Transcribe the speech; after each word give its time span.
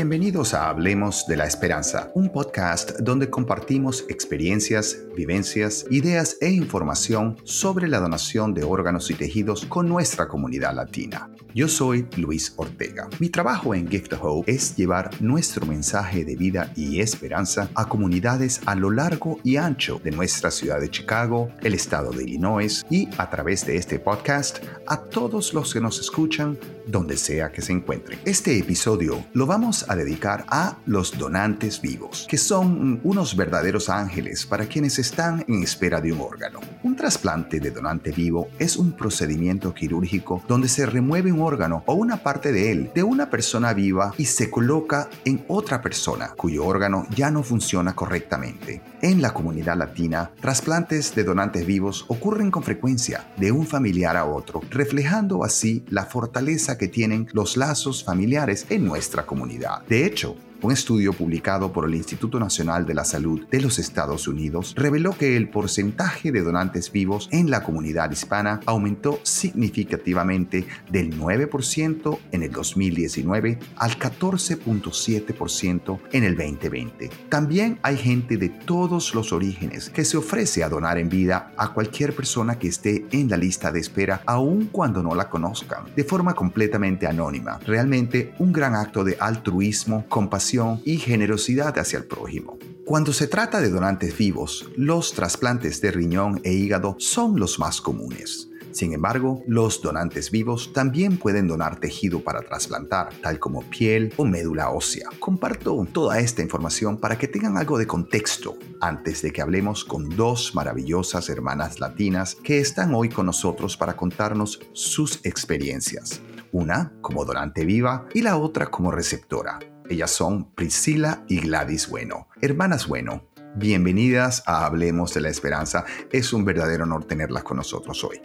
Bienvenidos 0.00 0.54
a 0.54 0.70
Hablemos 0.70 1.26
de 1.26 1.36
la 1.36 1.44
Esperanza, 1.44 2.10
un 2.14 2.32
podcast 2.32 3.00
donde 3.00 3.28
compartimos 3.28 4.06
experiencias, 4.08 4.96
vivencias, 5.14 5.84
ideas 5.90 6.38
e 6.40 6.48
información 6.48 7.36
sobre 7.44 7.86
la 7.86 8.00
donación 8.00 8.54
de 8.54 8.64
órganos 8.64 9.10
y 9.10 9.14
tejidos 9.14 9.66
con 9.66 9.90
nuestra 9.90 10.26
comunidad 10.26 10.74
latina. 10.74 11.28
Yo 11.54 11.68
soy 11.68 12.06
Luis 12.16 12.54
Ortega. 12.56 13.10
Mi 13.18 13.28
trabajo 13.28 13.74
en 13.74 13.90
Gift 13.90 14.14
of 14.14 14.20
Hope 14.22 14.50
es 14.50 14.74
llevar 14.74 15.10
nuestro 15.20 15.66
mensaje 15.66 16.24
de 16.24 16.34
vida 16.34 16.72
y 16.76 17.00
esperanza 17.00 17.68
a 17.74 17.86
comunidades 17.86 18.62
a 18.64 18.76
lo 18.76 18.90
largo 18.90 19.38
y 19.44 19.56
ancho 19.56 20.00
de 20.02 20.12
nuestra 20.12 20.50
ciudad 20.50 20.80
de 20.80 20.88
Chicago, 20.88 21.50
el 21.62 21.74
estado 21.74 22.10
de 22.10 22.22
Illinois 22.22 22.86
y 22.88 23.06
a 23.18 23.28
través 23.28 23.66
de 23.66 23.76
este 23.76 23.98
podcast 23.98 24.64
a 24.86 24.96
todos 24.96 25.52
los 25.52 25.74
que 25.74 25.80
nos 25.82 26.00
escuchan 26.00 26.56
donde 26.90 27.16
sea 27.16 27.52
que 27.52 27.62
se 27.62 27.72
encuentren. 27.72 28.18
Este 28.24 28.58
episodio 28.58 29.24
lo 29.32 29.46
vamos 29.46 29.86
a 29.88 29.96
dedicar 29.96 30.44
a 30.48 30.78
los 30.86 31.16
donantes 31.16 31.80
vivos, 31.80 32.26
que 32.28 32.38
son 32.38 33.00
unos 33.02 33.36
verdaderos 33.36 33.88
ángeles 33.88 34.46
para 34.46 34.66
quienes 34.66 34.98
están 34.98 35.44
en 35.48 35.62
espera 35.62 36.00
de 36.00 36.12
un 36.12 36.20
órgano. 36.20 36.60
Un 36.82 36.96
trasplante 36.96 37.60
de 37.60 37.70
donante 37.70 38.10
vivo 38.12 38.48
es 38.58 38.76
un 38.76 38.92
procedimiento 38.92 39.72
quirúrgico 39.74 40.42
donde 40.48 40.68
se 40.68 40.86
remueve 40.86 41.32
un 41.32 41.40
órgano 41.40 41.82
o 41.86 41.94
una 41.94 42.22
parte 42.22 42.52
de 42.52 42.72
él 42.72 42.90
de 42.94 43.02
una 43.02 43.30
persona 43.30 43.72
viva 43.72 44.12
y 44.18 44.24
se 44.24 44.50
coloca 44.50 45.08
en 45.24 45.44
otra 45.48 45.80
persona 45.80 46.30
cuyo 46.36 46.64
órgano 46.64 47.06
ya 47.14 47.30
no 47.30 47.42
funciona 47.42 47.94
correctamente. 47.94 48.82
En 49.02 49.22
la 49.22 49.32
comunidad 49.32 49.76
latina, 49.76 50.30
trasplantes 50.40 51.14
de 51.14 51.24
donantes 51.24 51.66
vivos 51.66 52.04
ocurren 52.08 52.50
con 52.50 52.62
frecuencia 52.62 53.26
de 53.36 53.52
un 53.52 53.66
familiar 53.66 54.16
a 54.16 54.24
otro, 54.24 54.60
reflejando 54.70 55.44
así 55.44 55.84
la 55.88 56.04
fortaleza 56.04 56.76
que 56.80 56.88
tienen 56.88 57.28
los 57.34 57.58
lazos 57.58 58.02
familiares 58.02 58.64
en 58.70 58.86
nuestra 58.86 59.26
comunidad. 59.26 59.82
De 59.86 60.06
hecho, 60.06 60.34
un 60.62 60.72
estudio 60.72 61.14
publicado 61.14 61.72
por 61.72 61.86
el 61.86 61.94
Instituto 61.94 62.38
Nacional 62.38 62.84
de 62.84 62.92
la 62.94 63.04
Salud 63.04 63.46
de 63.50 63.62
los 63.62 63.78
Estados 63.78 64.28
Unidos 64.28 64.74
reveló 64.76 65.16
que 65.16 65.36
el 65.36 65.48
porcentaje 65.48 66.32
de 66.32 66.42
donantes 66.42 66.92
vivos 66.92 67.30
en 67.32 67.50
la 67.50 67.62
comunidad 67.62 68.10
hispana 68.10 68.60
aumentó 68.66 69.20
significativamente 69.22 70.66
del 70.90 71.18
9% 71.18 72.18
en 72.32 72.42
el 72.42 72.52
2019 72.52 73.58
al 73.76 73.98
14.7% 73.98 75.98
en 76.12 76.24
el 76.24 76.36
2020. 76.36 77.08
También 77.30 77.78
hay 77.82 77.96
gente 77.96 78.36
de 78.36 78.50
todos 78.50 79.14
los 79.14 79.32
orígenes 79.32 79.88
que 79.88 80.04
se 80.04 80.18
ofrece 80.18 80.62
a 80.62 80.68
donar 80.68 80.98
en 80.98 81.08
vida 81.08 81.52
a 81.56 81.72
cualquier 81.72 82.14
persona 82.14 82.58
que 82.58 82.68
esté 82.68 83.06
en 83.12 83.30
la 83.30 83.38
lista 83.38 83.72
de 83.72 83.80
espera 83.80 84.20
aun 84.26 84.66
cuando 84.66 85.02
no 85.02 85.14
la 85.14 85.30
conozcan, 85.30 85.84
de 85.96 86.04
forma 86.04 86.34
completamente 86.34 87.06
anónima. 87.06 87.58
Realmente 87.66 88.34
un 88.38 88.52
gran 88.52 88.74
acto 88.74 89.04
de 89.04 89.16
altruismo, 89.18 90.04
compasión 90.08 90.49
y 90.84 90.98
generosidad 90.98 91.78
hacia 91.78 91.98
el 91.98 92.04
prójimo. 92.04 92.58
Cuando 92.84 93.12
se 93.12 93.28
trata 93.28 93.60
de 93.60 93.70
donantes 93.70 94.16
vivos, 94.18 94.68
los 94.76 95.12
trasplantes 95.12 95.80
de 95.80 95.92
riñón 95.92 96.40
e 96.42 96.52
hígado 96.52 96.96
son 96.98 97.38
los 97.38 97.58
más 97.58 97.80
comunes. 97.80 98.50
Sin 98.72 98.92
embargo, 98.92 99.42
los 99.46 99.82
donantes 99.82 100.30
vivos 100.30 100.72
también 100.72 101.16
pueden 101.16 101.48
donar 101.48 101.80
tejido 101.80 102.20
para 102.20 102.40
trasplantar, 102.40 103.10
tal 103.20 103.38
como 103.38 103.62
piel 103.62 104.12
o 104.16 104.24
médula 104.24 104.70
ósea. 104.70 105.08
Comparto 105.18 105.86
toda 105.92 106.20
esta 106.20 106.42
información 106.42 106.96
para 106.96 107.18
que 107.18 107.28
tengan 107.28 107.56
algo 107.56 107.78
de 107.78 107.86
contexto 107.86 108.56
antes 108.80 109.22
de 109.22 109.32
que 109.32 109.42
hablemos 109.42 109.84
con 109.84 110.08
dos 110.16 110.54
maravillosas 110.54 111.28
hermanas 111.28 111.80
latinas 111.80 112.36
que 112.36 112.60
están 112.60 112.94
hoy 112.94 113.08
con 113.08 113.26
nosotros 113.26 113.76
para 113.76 113.96
contarnos 113.96 114.60
sus 114.72 115.20
experiencias. 115.24 116.20
Una 116.52 116.92
como 117.00 117.24
donante 117.24 117.64
viva 117.64 118.06
y 118.14 118.22
la 118.22 118.36
otra 118.36 118.66
como 118.66 118.90
receptora. 118.90 119.58
Ellas 119.90 120.12
son 120.12 120.44
Priscila 120.54 121.24
y 121.26 121.40
Gladys 121.40 121.88
Bueno. 121.88 122.28
Hermanas 122.40 122.86
Bueno, 122.86 123.24
bienvenidas 123.56 124.44
a 124.46 124.64
Hablemos 124.64 125.12
de 125.14 125.20
la 125.20 125.30
Esperanza. 125.30 125.84
Es 126.12 126.32
un 126.32 126.44
verdadero 126.44 126.84
honor 126.84 127.06
tenerlas 127.06 127.42
con 127.42 127.56
nosotros 127.56 128.04
hoy. 128.04 128.22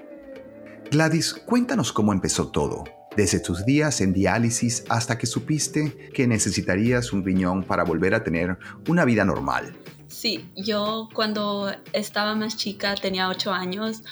Gladys, 0.91 1.33
cuéntanos 1.33 1.91
cómo 1.91 2.13
empezó 2.13 2.49
todo. 2.49 2.83
Desde 3.17 3.39
tus 3.39 3.65
días 3.65 3.99
en 4.01 4.13
diálisis 4.13 4.83
hasta 4.89 5.17
que 5.17 5.25
supiste 5.25 6.11
que 6.13 6.27
necesitarías 6.27 7.11
un 7.11 7.25
riñón 7.25 7.63
para 7.63 7.83
volver 7.83 8.13
a 8.13 8.23
tener 8.23 8.59
una 8.87 9.03
vida 9.03 9.25
normal. 9.25 9.75
Sí, 10.07 10.51
yo 10.55 11.09
cuando 11.15 11.71
estaba 11.93 12.35
más 12.35 12.57
chica, 12.57 12.93
tenía 12.93 13.27
8 13.27 13.51
años, 13.51 14.03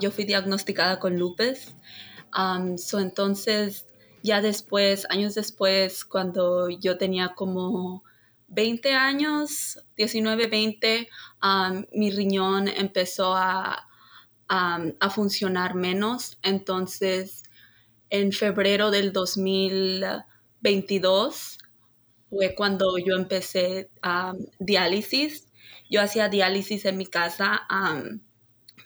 yo 0.00 0.10
fui 0.10 0.24
diagnosticada 0.24 0.98
con 0.98 1.18
lupus. 1.18 1.74
entonces 2.94 3.86
ya 4.22 4.40
después, 4.40 5.06
años 5.10 5.34
después, 5.34 6.04
cuando 6.04 6.68
yo 6.68 6.98
tenía 6.98 7.34
como 7.34 8.04
20 8.48 8.94
años, 8.94 9.78
19, 9.96 10.46
20, 10.46 11.08
mi 11.92 12.10
riñón 12.10 12.68
empezó 12.68 13.36
a, 13.36 13.86
a, 14.48 15.10
funcionar 15.10 15.74
menos. 15.74 16.38
Entonces, 16.42 17.42
en 18.10 18.32
febrero 18.32 18.90
del 18.90 19.12
2022 19.12 21.58
fue 22.30 22.54
cuando 22.54 22.96
yo 22.98 23.16
empecé 23.16 23.90
diálisis. 24.58 25.48
Yo 25.90 26.02
hacía 26.02 26.28
diálisis 26.28 26.84
en 26.84 26.96
mi 26.96 27.06
casa. 27.06 27.62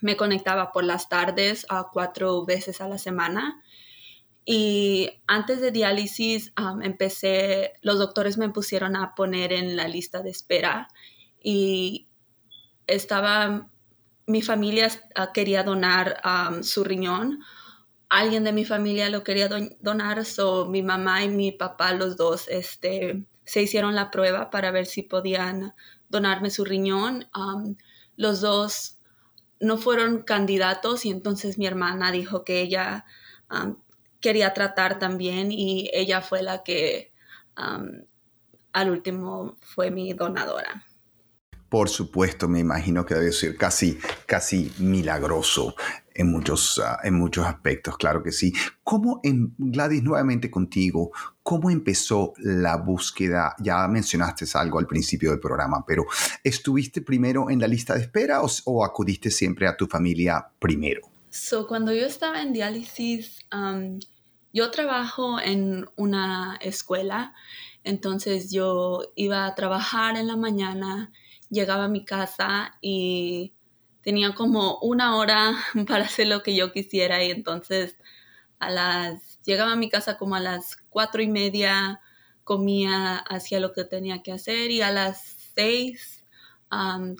me 0.01 0.17
conectaba 0.17 0.71
por 0.71 0.83
las 0.83 1.09
tardes 1.09 1.65
a 1.69 1.89
cuatro 1.91 2.45
veces 2.45 2.81
a 2.81 2.87
la 2.87 2.97
semana 2.97 3.61
y 4.45 5.09
antes 5.27 5.61
de 5.61 5.71
diálisis 5.71 6.53
empecé, 6.81 7.73
los 7.81 7.99
doctores 7.99 8.37
me 8.37 8.49
pusieron 8.49 8.95
a 8.95 9.13
poner 9.15 9.53
en 9.53 9.75
la 9.75 9.87
lista 9.87 10.21
de 10.23 10.31
espera 10.31 10.87
y 11.43 12.07
estaba, 12.87 13.69
mi 14.25 14.41
familia 14.41 14.89
ah, 15.15 15.31
quería 15.33 15.63
donar 15.63 16.21
su 16.63 16.83
riñón, 16.83 17.39
alguien 18.09 18.43
de 18.43 18.51
mi 18.51 18.65
familia 18.65 19.09
lo 19.09 19.23
quería 19.23 19.47
donar, 19.79 20.25
so 20.25 20.65
mi 20.65 20.81
mamá 20.81 21.23
y 21.23 21.29
mi 21.29 21.51
papá, 21.51 21.93
los 21.93 22.17
dos, 22.17 22.47
este, 22.49 23.25
se 23.45 23.61
hicieron 23.61 23.95
la 23.95 24.11
prueba 24.11 24.49
para 24.49 24.71
ver 24.71 24.85
si 24.85 25.03
podían 25.03 25.73
donarme 26.09 26.49
su 26.49 26.65
riñón. 26.65 27.29
los 28.17 28.41
dos 28.41 28.97
no 29.59 29.77
fueron 29.77 30.23
candidatos 30.23 31.05
y 31.05 31.11
entonces 31.11 31.57
mi 31.57 31.67
hermana 31.67 32.11
dijo 32.11 32.43
que 32.43 32.61
ella 32.61 33.05
quería 34.21 34.53
tratar 34.53 34.99
también 34.99 35.51
y 35.51 35.89
ella 35.93 36.21
fue 36.21 36.41
la 36.43 36.63
que 36.63 37.11
al 37.55 38.89
último 38.89 39.57
fue 39.61 39.91
mi 39.91 40.13
donadora. 40.13 40.85
Por 41.71 41.87
supuesto, 41.87 42.49
me 42.49 42.59
imagino 42.59 43.05
que 43.05 43.15
debe 43.15 43.31
ser 43.31 43.55
casi, 43.55 43.97
casi 44.25 44.73
milagroso 44.79 45.73
en 46.13 46.29
muchos, 46.29 46.81
ah, 46.83 46.99
en 47.01 47.13
muchos 47.13 47.45
aspectos, 47.45 47.97
claro 47.97 48.21
que 48.21 48.33
sí. 48.33 48.53
¿Cómo, 48.83 49.21
en, 49.23 49.53
Gladys, 49.57 50.03
nuevamente 50.03 50.51
contigo, 50.51 51.11
cómo 51.43 51.69
empezó 51.69 52.33
la 52.39 52.75
búsqueda? 52.75 53.55
Ya 53.59 53.87
mencionaste 53.87 54.45
algo 54.55 54.79
al 54.79 54.85
principio 54.87 55.31
del 55.31 55.39
programa, 55.39 55.85
pero 55.87 56.05
¿estuviste 56.43 57.01
primero 57.01 57.49
en 57.49 57.59
la 57.59 57.67
lista 57.67 57.93
de 57.93 58.01
espera 58.01 58.41
o, 58.41 58.83
acudiste 58.83 59.31
siempre 59.31 59.65
a 59.65 59.77
tu 59.77 59.87
familia 59.87 60.45
primero? 60.59 61.01
So, 61.29 61.67
cuando 61.67 61.93
yo 61.93 62.05
estaba 62.05 62.41
en 62.41 62.51
diálisis, 62.51 63.45
yo 64.53 64.71
trabajo 64.71 65.39
en 65.39 65.89
una 65.95 66.57
escuela, 66.61 67.33
entonces 67.83 68.51
yo 68.51 69.11
iba 69.15 69.45
a 69.45 69.55
trabajar 69.55 70.17
en 70.17 70.27
la 70.27 70.35
mañana, 70.35 71.11
llegaba 71.49 71.85
a 71.85 71.89
mi 71.89 72.05
casa 72.05 72.77
y 72.81 73.53
tenía 74.01 74.33
como 74.33 74.79
una 74.79 75.15
hora 75.17 75.55
para 75.87 76.05
hacer 76.05 76.27
lo 76.27 76.43
que 76.43 76.55
yo 76.55 76.71
quisiera 76.71 77.23
y 77.23 77.31
entonces 77.31 77.97
a 78.59 78.69
las 78.69 79.39
llegaba 79.43 79.73
a 79.73 79.75
mi 79.75 79.89
casa 79.89 80.17
como 80.17 80.35
a 80.35 80.39
las 80.39 80.77
cuatro 80.89 81.21
y 81.21 81.27
media 81.27 81.99
comía 82.43 83.17
hacía 83.17 83.59
lo 83.59 83.73
que 83.73 83.83
tenía 83.85 84.21
que 84.21 84.31
hacer 84.31 84.71
y 84.71 84.81
a 84.81 84.91
las 84.91 85.37
seis 85.55 86.25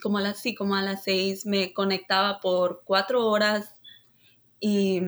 como 0.01 0.19
a 0.19 0.21
las 0.21 0.39
sí 0.39 0.56
como 0.56 0.75
a 0.75 0.81
las 0.81 1.03
seis 1.03 1.45
me 1.45 1.73
conectaba 1.73 2.39
por 2.39 2.83
cuatro 2.85 3.27
horas 3.27 3.75
y 4.59 5.01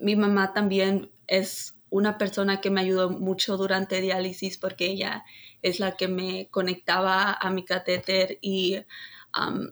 mi 0.00 0.16
mamá 0.16 0.52
también 0.52 1.10
es 1.26 1.74
una 1.90 2.18
persona 2.18 2.60
que 2.60 2.70
me 2.70 2.80
ayudó 2.80 3.10
mucho 3.10 3.56
durante 3.56 4.00
diálisis 4.00 4.58
porque 4.58 4.86
ella 4.86 5.24
es 5.62 5.80
la 5.80 5.96
que 5.96 6.08
me 6.08 6.48
conectaba 6.50 7.32
a 7.32 7.50
mi 7.50 7.64
catéter 7.64 8.38
y 8.40 8.78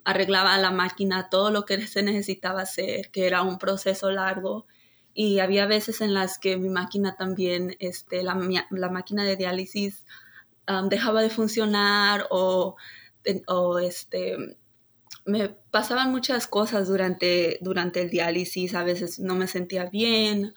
arreglaba 0.05 0.57
la 0.59 0.71
máquina, 0.71 1.29
todo 1.31 1.51
lo 1.51 1.65
que 1.65 1.79
se 1.87 2.03
necesitaba 2.03 2.63
hacer, 2.63 3.11
que 3.11 3.27
era 3.27 3.43
un 3.43 3.59
proceso 3.59 4.11
largo. 4.11 4.67
Y 5.15 5.39
había 5.39 5.67
veces 5.67 6.03
en 6.03 6.13
las 6.13 6.39
que 6.39 6.59
mi 6.59 6.69
máquina 6.69 7.17
también, 7.17 7.75
este, 7.79 8.23
la, 8.23 8.35
máquina 8.35 9.25
de 9.25 9.37
diálisis 9.37 10.05
dejaba 10.91 11.23
de 11.23 11.31
funcionar 11.31 12.27
o, 12.31 12.77
o 13.47 13.79
este, 13.79 14.59
me 15.27 15.49
pasaban 15.49 16.13
muchas 16.13 16.47
cosas 16.47 16.89
durante, 16.89 17.59
durante 17.61 18.01
el 18.01 18.11
diálisis, 18.11 18.75
a 18.75 18.85
veces 18.85 19.19
no 19.19 19.35
me 19.35 19.49
sentía 19.49 19.87
bien, 19.87 20.55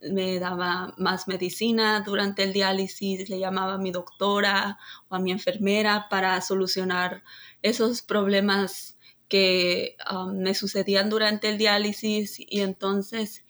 me 0.00 0.38
daba 0.40 0.92
más 0.98 1.28
medicina 1.28 2.02
durante 2.04 2.42
el 2.42 2.52
diálisis, 2.52 3.28
le 3.28 3.38
llamaba 3.38 3.74
a 3.74 3.78
mi 3.78 3.92
doctora 3.92 4.78
o 5.08 5.14
a 5.14 5.20
mi 5.20 5.30
enfermera 5.30 6.08
para 6.10 6.40
solucionar 6.40 7.22
esos 7.62 8.02
problemas 8.02 8.98
que 9.28 9.96
me 10.34 10.54
sucedían 10.54 11.08
durante 11.08 11.48
el 11.48 11.58
diálisis 11.58 12.36
y 12.38 12.60
entonces 12.60 13.44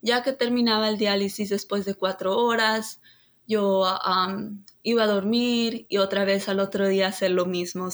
ya 0.00 0.22
que 0.22 0.32
terminaba 0.32 0.88
el 0.88 0.96
diálisis 0.96 1.50
después 1.50 1.84
de 1.84 1.94
cuatro 1.94 2.38
horas, 2.38 3.00
yo 3.46 3.84
iba 4.82 5.02
a 5.02 5.06
dormir 5.06 5.86
y 5.88 5.98
otra 5.98 6.24
vez 6.24 6.48
al 6.48 6.60
otro 6.60 6.86
día 6.86 7.08
hacer 7.08 7.32
lo 7.32 7.46
mismo. 7.46 7.90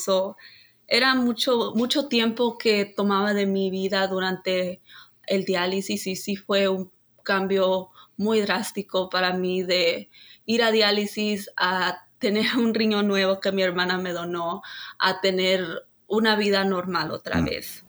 Era 0.88 1.14
mucho, 1.14 1.72
mucho 1.74 2.08
tiempo 2.08 2.58
que 2.58 2.84
tomaba 2.84 3.34
de 3.34 3.46
mi 3.46 3.70
vida 3.70 4.06
durante 4.06 4.80
el 5.26 5.44
diálisis 5.44 6.06
y 6.06 6.16
sí 6.16 6.36
fue 6.36 6.68
un 6.68 6.90
cambio 7.22 7.90
muy 8.16 8.40
drástico 8.40 9.08
para 9.08 9.32
mí 9.32 9.62
de 9.62 10.10
ir 10.46 10.62
a 10.62 10.70
diálisis 10.70 11.50
a 11.56 12.06
tener 12.18 12.56
un 12.56 12.74
riñón 12.74 13.08
nuevo 13.08 13.40
que 13.40 13.52
mi 13.52 13.62
hermana 13.62 13.98
me 13.98 14.12
donó, 14.12 14.62
a 14.98 15.20
tener 15.20 15.64
una 16.06 16.36
vida 16.36 16.64
normal 16.64 17.10
otra 17.10 17.40
mm. 17.40 17.44
vez. 17.44 17.84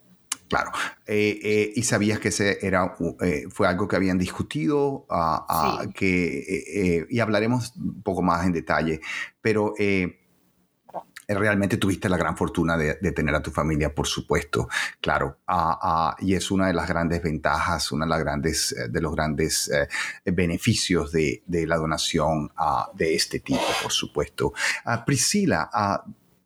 Claro. 0.47 0.71
Eh, 1.07 1.39
eh, 1.43 1.73
¿Y 1.75 1.83
sabías 1.83 2.19
que 2.19 2.27
ese 2.27 2.65
era, 2.65 2.95
eh, 3.21 3.45
fue 3.49 3.67
algo 3.67 3.87
que 3.87 3.95
habían 3.95 4.17
discutido? 4.17 5.05
Ah, 5.09 5.45
ah, 5.49 5.85
que, 5.93 7.05
y 7.09 7.19
hablaremos 7.19 7.75
un 7.75 8.03
poco 8.03 8.21
más 8.21 8.45
en 8.45 8.53
detalle, 8.53 9.01
pero 9.41 9.73
realmente 11.27 11.77
tuviste 11.77 12.09
la 12.09 12.17
gran 12.17 12.37
fortuna 12.37 12.77
de, 12.77 13.11
tener 13.11 13.35
a 13.35 13.41
tu 13.41 13.51
familia, 13.51 13.93
por 13.93 14.07
supuesto, 14.07 14.67
claro. 15.01 15.39
Ah, 15.47 16.15
y 16.19 16.33
es 16.33 16.51
una 16.51 16.67
de 16.67 16.73
las 16.73 16.87
grandes 16.87 17.21
ventajas, 17.23 17.91
una 17.91 18.05
de, 18.05 18.09
las 18.09 18.19
grandes, 18.19 18.75
de 18.89 19.01
los 19.01 19.15
grandes 19.15 19.71
beneficios 20.25 21.11
de, 21.11 21.41
la 21.47 21.77
donación 21.77 22.51
de 22.93 23.15
este 23.15 23.39
tipo, 23.39 23.61
por 23.81 23.91
supuesto. 23.91 24.53
Priscila, 25.05 25.69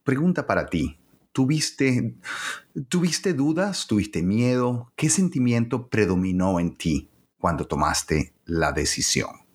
pregunta 0.04 0.46
para 0.46 0.66
ti. 0.66 1.00
¿Tuviste, 1.32 2.16
¿Tuviste 2.88 3.34
dudas? 3.34 3.88
¿Tuviste 3.88 4.24
miedo? 4.24 4.92
¿Qué 4.96 5.10
sentimiento 5.10 5.88
predominó 5.88 6.60
en 6.60 6.76
ti 6.76 7.12
cuando 7.38 7.68
tomaste 7.68 8.34
la 8.46 8.72
decisión? 8.72 9.49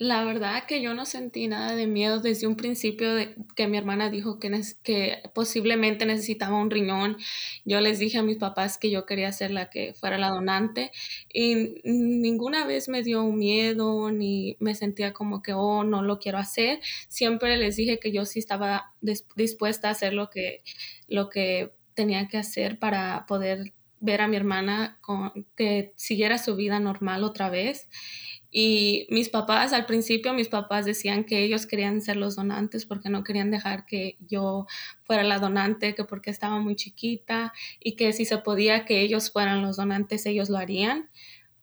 La 0.00 0.24
verdad 0.24 0.64
que 0.64 0.80
yo 0.80 0.94
no 0.94 1.06
sentí 1.06 1.48
nada 1.48 1.74
de 1.74 1.88
miedo 1.88 2.20
desde 2.20 2.46
un 2.46 2.54
principio 2.54 3.14
de 3.16 3.34
que 3.56 3.66
mi 3.66 3.78
hermana 3.78 4.10
dijo 4.10 4.38
que, 4.38 4.62
que 4.84 5.22
posiblemente 5.34 6.06
necesitaba 6.06 6.56
un 6.56 6.70
riñón. 6.70 7.16
Yo 7.64 7.80
les 7.80 7.98
dije 7.98 8.18
a 8.18 8.22
mis 8.22 8.36
papás 8.36 8.78
que 8.78 8.92
yo 8.92 9.06
quería 9.06 9.32
ser 9.32 9.50
la 9.50 9.70
que 9.70 9.94
fuera 9.94 10.16
la 10.16 10.28
donante 10.28 10.92
y 11.32 11.80
ninguna 11.82 12.64
vez 12.64 12.88
me 12.88 13.02
dio 13.02 13.24
miedo 13.24 14.12
ni 14.12 14.56
me 14.60 14.76
sentía 14.76 15.12
como 15.12 15.42
que, 15.42 15.52
oh, 15.52 15.82
no 15.82 16.02
lo 16.02 16.20
quiero 16.20 16.38
hacer. 16.38 16.78
Siempre 17.08 17.56
les 17.56 17.74
dije 17.74 17.98
que 17.98 18.12
yo 18.12 18.24
sí 18.24 18.38
estaba 18.38 18.94
dispuesta 19.34 19.88
a 19.88 19.92
hacer 19.92 20.12
lo 20.12 20.30
que, 20.30 20.62
lo 21.08 21.28
que 21.28 21.72
tenía 21.94 22.28
que 22.28 22.38
hacer 22.38 22.78
para 22.78 23.26
poder 23.26 23.72
ver 23.98 24.20
a 24.20 24.28
mi 24.28 24.36
hermana 24.36 24.98
con, 25.00 25.32
que 25.56 25.92
siguiera 25.96 26.38
su 26.38 26.54
vida 26.54 26.78
normal 26.78 27.24
otra 27.24 27.50
vez. 27.50 27.88
Y 28.50 29.06
mis 29.10 29.28
papás, 29.28 29.72
al 29.72 29.86
principio, 29.86 30.32
mis 30.32 30.48
papás 30.48 30.86
decían 30.86 31.24
que 31.24 31.42
ellos 31.42 31.66
querían 31.66 32.00
ser 32.00 32.16
los 32.16 32.36
donantes 32.36 32.86
porque 32.86 33.10
no 33.10 33.22
querían 33.24 33.50
dejar 33.50 33.84
que 33.84 34.16
yo 34.26 34.66
fuera 35.04 35.22
la 35.22 35.38
donante, 35.38 35.94
que 35.94 36.04
porque 36.04 36.30
estaba 36.30 36.58
muy 36.58 36.74
chiquita 36.74 37.52
y 37.78 37.96
que 37.96 38.12
si 38.12 38.24
se 38.24 38.38
podía 38.38 38.84
que 38.84 39.02
ellos 39.02 39.30
fueran 39.30 39.62
los 39.62 39.76
donantes, 39.76 40.24
ellos 40.26 40.48
lo 40.48 40.56
harían. 40.56 41.10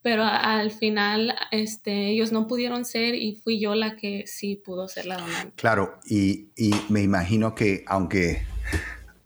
Pero 0.03 0.23
al 0.23 0.69
final, 0.69 1.35
este, 1.49 2.09
ellos 2.09 2.31
no 2.31 2.45
pudieron 2.45 2.85
ser 2.85 3.15
y 3.15 3.37
fui 3.37 3.59
yo 3.59 3.73
la 3.73 3.95
que 3.95 4.27
sí 4.27 4.55
pudo 4.55 4.87
ser 4.87 5.07
la 5.07 5.17
donante. 5.17 5.53
Claro, 5.55 5.97
y, 6.05 6.49
y 6.55 6.75
me 6.89 7.01
imagino 7.01 7.55
que 7.55 7.83
aunque 7.87 8.45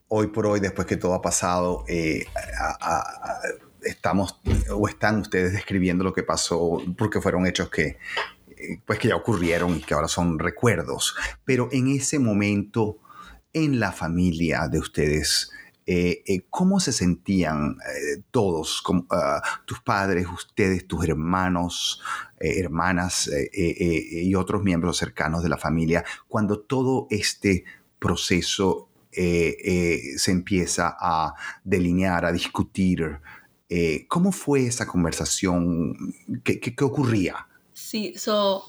hoy 0.10 0.28
por 0.28 0.46
hoy, 0.46 0.60
después 0.60 0.88
que 0.88 0.98
todo 0.98 1.14
ha 1.14 1.22
pasado, 1.22 1.86
eh, 1.88 2.26
estamos 3.84 4.40
o 4.72 4.88
están 4.88 5.22
ustedes 5.22 5.54
describiendo 5.54 6.04
lo 6.04 6.14
que 6.14 6.24
pasó 6.24 6.82
porque 6.98 7.22
fueron 7.22 7.46
hechos 7.46 7.70
que 7.70 7.98
eh, 8.60 8.82
pues 8.86 9.00
que 9.00 9.08
ya 9.08 9.16
ocurrieron 9.16 9.78
y 9.78 9.82
que 9.82 9.94
ahora 9.94 10.10
son 10.10 10.38
recuerdos. 10.38 11.16
Pero 11.46 11.70
en 11.72 11.88
ese 11.88 12.20
momento, 12.20 12.98
en 13.54 13.80
la 13.80 13.94
familia 13.94 14.68
de 14.68 14.80
ustedes, 14.80 15.52
eh, 15.86 16.22
eh, 16.28 16.42
¿cómo 16.50 16.80
se 16.82 16.92
sentían 16.92 17.78
todos, 18.32 18.84
ah, 19.10 19.42
tus 19.66 19.80
padres, 19.80 20.28
ustedes, 20.28 20.86
tus 20.88 21.06
hermanos, 21.06 22.02
hermanas 22.38 23.30
y 23.52 24.36
otros 24.36 24.62
miembros 24.62 24.98
cercanos 24.98 25.42
de 25.42 25.50
la 25.50 25.58
familia, 25.58 26.04
cuando 26.28 26.60
todo 26.60 27.08
este 27.10 27.64
proceso 27.98 28.90
se 29.12 30.32
empieza 30.32 30.96
a 31.00 31.34
delinear, 31.64 32.26
a 32.26 32.32
discutir? 32.32 33.20
Eh, 33.70 34.08
¿Cómo 34.08 34.32
fue 34.32 34.66
esa 34.66 34.88
conversación? 34.88 35.96
¿Qué, 36.44 36.60
qué, 36.60 36.84
ocurría? 36.84 37.48
Sí, 37.74 38.16
so, 38.18 38.64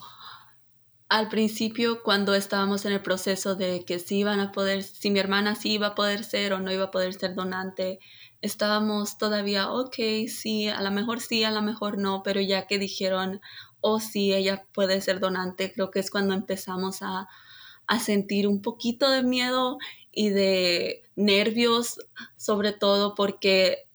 al 1.09 1.29
principio 1.29 2.03
cuando 2.03 2.35
estábamos 2.35 2.85
en 2.85 2.93
el 2.93 3.01
proceso 3.01 3.57
de 3.57 3.85
que 3.87 3.99
si 3.99 4.19
iban 4.19 4.41
a 4.41 4.53
poder, 4.53 4.83
si 4.83 5.11
mi 5.11 5.19
hermana 5.19 5.55
sí 5.55 5.73
iba 5.73 5.89
a 5.89 5.95
poder 5.95 6.23
ser 6.23 6.53
o 6.53 6.61
no 6.61 6.71
iba 6.71 6.85
a 6.85 6.91
poder 6.91 7.15
ser 7.15 7.35
donante, 7.35 7.99
estábamos 8.43 9.17
todavía, 9.17 9.71
ok, 9.73 9.97
sí, 10.29 10.69
a 10.69 10.83
lo 10.83 10.91
mejor 10.91 11.21
sí, 11.21 11.45
a 11.45 11.51
lo 11.51 11.63
mejor 11.63 11.97
no, 11.97 12.23
pero 12.23 12.43
ya 12.43 12.67
que 12.67 12.79
dijeron, 12.79 13.41
oh 13.81 14.01
sí, 14.01 14.35
ella 14.35 14.67
puede 14.73 15.01
ser 15.01 15.19
donante, 15.19 15.73
creo 15.73 15.91
que 15.91 16.01
es 16.01 16.11
cuando 16.11 16.35
empezamos 16.35 17.01
a, 17.01 17.27
a 17.87 17.99
sentir 17.99 18.47
un 18.47 18.61
poquito 18.61 19.11
de 19.11 19.23
miedo 19.23 19.79
y 20.13 20.29
de 20.29 21.03
nervios, 21.17 21.99
sobre 22.37 22.73
todo 22.73 23.15
porque 23.15 23.90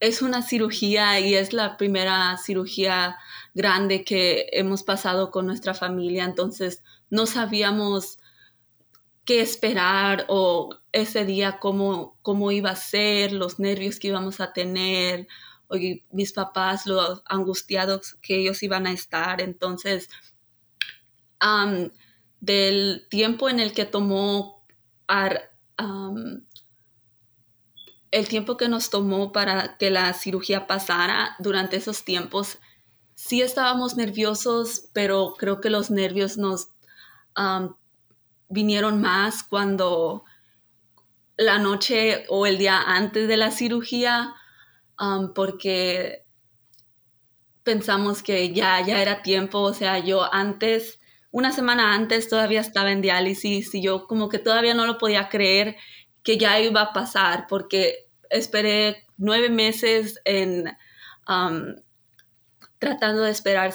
es 0.00 0.22
una 0.22 0.42
cirugía 0.42 1.18
y 1.20 1.34
es 1.34 1.52
la 1.52 1.76
primera 1.76 2.36
cirugía 2.38 3.16
grande 3.54 4.04
que 4.04 4.46
hemos 4.52 4.82
pasado 4.82 5.30
con 5.30 5.46
nuestra 5.46 5.74
familia, 5.74 6.24
entonces 6.24 6.82
no 7.10 7.26
sabíamos 7.26 8.18
qué 9.24 9.40
esperar 9.40 10.24
o 10.28 10.70
ese 10.92 11.24
día 11.24 11.58
cómo, 11.58 12.16
cómo 12.22 12.50
iba 12.50 12.70
a 12.70 12.76
ser, 12.76 13.32
los 13.32 13.58
nervios 13.58 13.98
que 13.98 14.08
íbamos 14.08 14.40
a 14.40 14.52
tener, 14.52 15.26
o 15.68 15.76
mis 16.10 16.32
papás, 16.32 16.86
los 16.86 17.22
angustiados 17.26 18.14
que 18.22 18.38
ellos 18.38 18.62
iban 18.62 18.86
a 18.86 18.92
estar. 18.92 19.40
Entonces, 19.40 20.08
del 22.40 23.06
tiempo 23.10 23.48
en 23.48 23.60
el 23.60 23.72
que 23.72 23.84
tomó 23.84 24.64
el 28.10 28.28
tiempo 28.28 28.56
que 28.56 28.68
nos 28.68 28.90
tomó 28.90 29.32
para 29.32 29.76
que 29.76 29.90
la 29.90 30.12
cirugía 30.14 30.66
pasara 30.66 31.36
durante 31.38 31.76
esos 31.76 32.04
tiempos, 32.04 32.58
sí 33.14 33.42
estábamos 33.42 33.96
nerviosos, 33.96 34.88
pero 34.92 35.34
creo 35.36 35.60
que 35.60 35.70
los 35.70 35.90
nervios 35.90 36.38
nos 36.38 36.68
vinieron 38.48 39.00
más 39.00 39.42
cuando 39.42 40.24
la 41.36 41.58
noche 41.58 42.24
o 42.28 42.46
el 42.46 42.58
día 42.58 42.80
antes 42.80 43.28
de 43.28 43.36
la 43.36 43.50
cirugía, 43.50 44.34
porque 45.34 46.24
pensamos 47.62 48.22
que 48.22 48.52
ya, 48.52 48.80
ya 48.80 49.02
era 49.02 49.22
tiempo, 49.22 49.60
o 49.60 49.74
sea, 49.74 49.98
yo 49.98 50.32
antes, 50.32 50.98
una 51.30 51.52
semana 51.52 51.94
antes 51.94 52.28
todavía 52.28 52.60
estaba 52.60 52.90
en 52.90 53.02
diálisis 53.02 53.74
y 53.74 53.82
yo 53.82 54.06
como 54.06 54.28
que 54.28 54.38
todavía 54.38 54.74
no 54.74 54.86
lo 54.86 54.96
podía 54.96 55.28
creer 55.28 55.76
que 56.28 56.36
ya 56.36 56.60
iba 56.60 56.82
a 56.82 56.92
pasar, 56.92 57.46
porque 57.48 58.10
esperé 58.28 59.06
nueve 59.16 59.48
meses 59.48 60.20
en 60.26 60.68
um, 61.26 61.74
tratando 62.78 63.22
de 63.22 63.30
esperar 63.30 63.72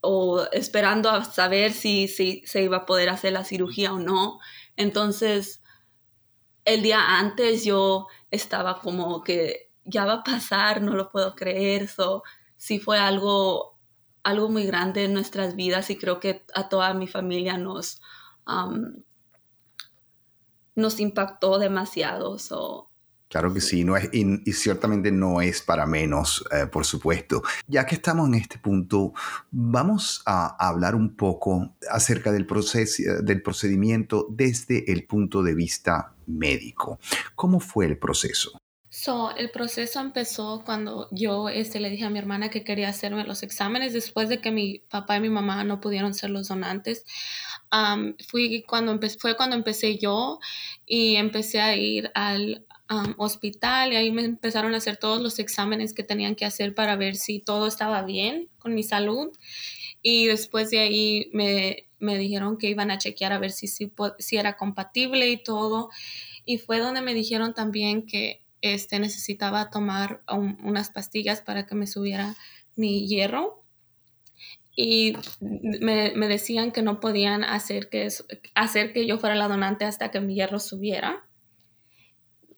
o 0.00 0.44
esperando 0.52 1.10
a 1.10 1.24
saber 1.24 1.72
si, 1.72 2.06
se 2.06 2.62
iba 2.62 2.76
a 2.76 2.86
poder 2.86 3.08
hacer 3.08 3.32
la 3.32 3.42
cirugía 3.42 3.92
o 3.92 3.98
no. 3.98 4.38
Entonces, 4.76 5.60
el 6.64 6.82
día 6.82 7.18
antes 7.18 7.64
yo 7.64 8.06
estaba 8.30 8.78
como 8.78 9.24
que 9.24 9.72
ya 9.82 10.04
va 10.04 10.12
a 10.12 10.22
pasar, 10.22 10.80
no 10.80 10.94
lo 10.94 11.10
puedo 11.10 11.34
creer. 11.34 11.82
eso 11.82 12.22
sí 12.56 12.78
fue 12.78 13.00
algo, 13.00 13.76
algo 14.22 14.48
muy 14.48 14.66
grande 14.66 15.02
en 15.02 15.14
nuestras 15.14 15.56
vidas 15.56 15.90
y 15.90 15.98
creo 15.98 16.20
que 16.20 16.44
a 16.54 16.68
toda 16.68 16.94
mi 16.94 17.08
familia 17.08 17.58
nos, 17.58 18.00
um, 18.46 19.02
nos 20.78 21.00
impactó 21.00 21.58
demasiado. 21.58 22.38
Claro 23.28 23.52
que 23.52 23.60
sí, 23.60 23.84
no 23.84 23.96
es, 23.96 24.08
y, 24.12 24.52
ciertamente 24.52 25.12
no 25.12 25.42
es 25.42 25.60
para 25.60 25.84
menos, 25.84 26.44
eh, 26.50 26.66
por 26.66 26.86
supuesto. 26.86 27.42
Ya 27.66 27.84
que 27.84 27.96
estamos 27.96 28.26
en 28.28 28.34
este 28.34 28.58
punto, 28.58 29.12
vamos 29.50 30.22
a, 30.24 30.56
hablar 30.66 30.94
un 30.94 31.14
poco 31.14 31.74
acerca 31.90 32.32
del, 32.32 32.46
proceso, 32.46 33.22
del 33.22 33.42
procedimiento 33.42 34.26
desde 34.30 34.90
el 34.90 35.04
punto 35.04 35.42
de 35.42 35.54
vista 35.54 36.14
médico. 36.26 36.98
¿Cómo 37.34 37.60
fue 37.60 37.84
el 37.84 37.98
proceso? 37.98 38.58
So, 39.00 39.30
el 39.36 39.52
proceso 39.52 40.00
empezó 40.00 40.64
cuando 40.66 41.06
yo 41.12 41.48
este, 41.48 41.78
le 41.78 41.88
dije 41.88 42.04
a 42.04 42.10
mi 42.10 42.18
hermana 42.18 42.50
que 42.50 42.64
quería 42.64 42.88
hacerme 42.88 43.22
los 43.22 43.44
exámenes 43.44 43.92
después 43.92 44.28
de 44.28 44.40
que 44.40 44.50
mi 44.50 44.80
papá 44.90 45.18
y 45.18 45.20
mi 45.20 45.28
mamá 45.28 45.62
no 45.62 45.80
pudieron 45.80 46.14
ser 46.14 46.30
los 46.30 46.48
donantes. 46.48 47.04
fui 48.26 48.64
cuando 48.66 48.98
fue 49.20 49.36
cuando 49.36 49.54
empecé 49.54 49.98
yo 49.98 50.40
y 50.84 51.14
empecé 51.14 51.60
a 51.60 51.76
ir 51.76 52.10
al 52.16 52.66
hospital 53.18 53.92
y 53.92 53.96
ahí 53.96 54.10
me 54.10 54.24
empezaron 54.24 54.74
a 54.74 54.78
hacer 54.78 54.96
todos 54.96 55.22
los 55.22 55.38
exámenes 55.38 55.94
que 55.94 56.02
tenían 56.02 56.34
que 56.34 56.44
hacer 56.44 56.74
para 56.74 56.96
ver 56.96 57.14
si 57.14 57.38
todo 57.38 57.68
estaba 57.68 58.02
bien 58.02 58.48
con 58.58 58.74
mi 58.74 58.82
salud. 58.82 59.28
Y 60.02 60.26
después 60.26 60.70
de 60.70 60.80
ahí 60.80 61.30
me, 61.32 61.86
dijeron 62.18 62.58
que 62.58 62.68
iban 62.68 62.90
a 62.90 62.98
chequear 62.98 63.32
a 63.32 63.38
ver 63.38 63.52
si, 63.52 63.68
si, 63.68 63.92
si 64.18 64.38
era 64.38 64.56
compatible 64.56 65.30
y 65.30 65.40
todo. 65.40 65.88
Y 66.44 66.58
fue 66.58 66.80
donde 66.80 67.00
me 67.00 67.14
dijeron 67.14 67.54
también 67.54 68.04
que 68.04 68.42
este, 68.60 68.98
necesitaba 68.98 69.70
tomar 69.70 70.22
unas 70.28 70.90
pastillas 70.90 71.40
para 71.40 71.66
que 71.66 71.74
me 71.74 71.86
subiera 71.86 72.34
mi 72.76 73.06
hierro 73.06 73.64
y 74.80 75.16
me, 75.40 76.28
decían 76.28 76.70
que 76.70 76.82
no 76.82 77.00
podían 77.00 77.42
hacer 77.42 77.88
que, 77.88 78.08
hacer 78.54 78.92
que 78.92 79.06
yo 79.06 79.18
fuera 79.18 79.34
la 79.34 79.48
donante 79.48 79.84
hasta 79.84 80.12
que 80.12 80.20
mi 80.20 80.36
hierro 80.36 80.60
subiera. 80.60 81.24